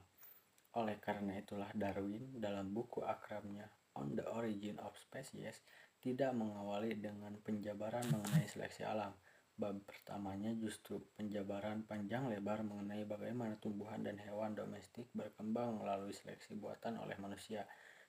[0.75, 5.63] Oleh karena itulah Darwin dalam buku akrabnya on the Origin of Species
[6.03, 9.15] tidak mengawali dengan penjabaran mengenai seleksi alam.
[9.55, 16.59] Bab pertamanya justru penjabaran panjang lebar mengenai bagaimana tumbuhan dan hewan domestik berkembang melalui seleksi
[16.59, 17.63] buatan oleh manusia.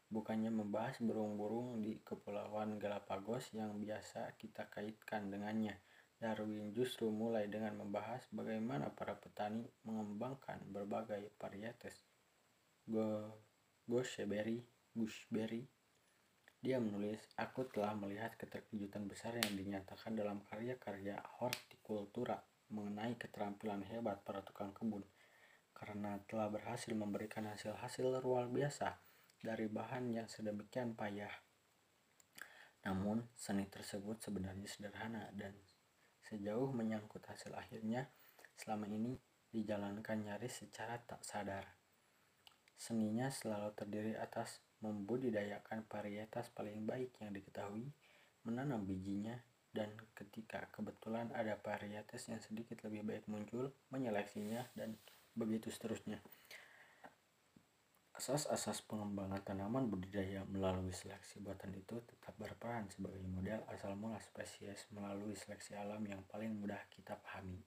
[0.10, 5.78] Bukannya membahas burung-burung di Kepulauan Galapagos yang biasa kita kaitkan dengannya.
[6.18, 12.02] Darwin justru mulai dengan membahas bagaimana para petani mengembangkan berbagai varietes
[12.90, 13.38] Go
[13.86, 14.66] gooseberry,
[14.98, 15.75] gooseberry
[16.66, 22.42] dia menulis, aku telah melihat keterkejutan besar yang dinyatakan dalam karya-karya hortikultura
[22.74, 25.06] mengenai keterampilan hebat para tukang kebun,
[25.78, 28.98] karena telah berhasil memberikan hasil-hasil luar biasa
[29.38, 31.30] dari bahan yang sedemikian payah.
[32.90, 35.54] Namun, seni tersebut sebenarnya sederhana dan
[36.26, 38.10] sejauh menyangkut hasil akhirnya,
[38.58, 39.14] selama ini
[39.54, 41.78] dijalankan nyaris secara tak sadar.
[42.74, 47.88] Seninya selalu terdiri atas membudidayakan varietas paling baik yang diketahui,
[48.44, 49.36] menanam bijinya,
[49.76, 54.96] dan ketika kebetulan ada varietas yang sedikit lebih baik muncul, menyeleksinya, dan
[55.36, 56.24] begitu seterusnya.
[58.16, 64.88] Asas-asas pengembangan tanaman budidaya melalui seleksi buatan itu tetap berperan sebagai model asal mula spesies
[64.96, 67.60] melalui seleksi alam yang paling mudah kita pahami.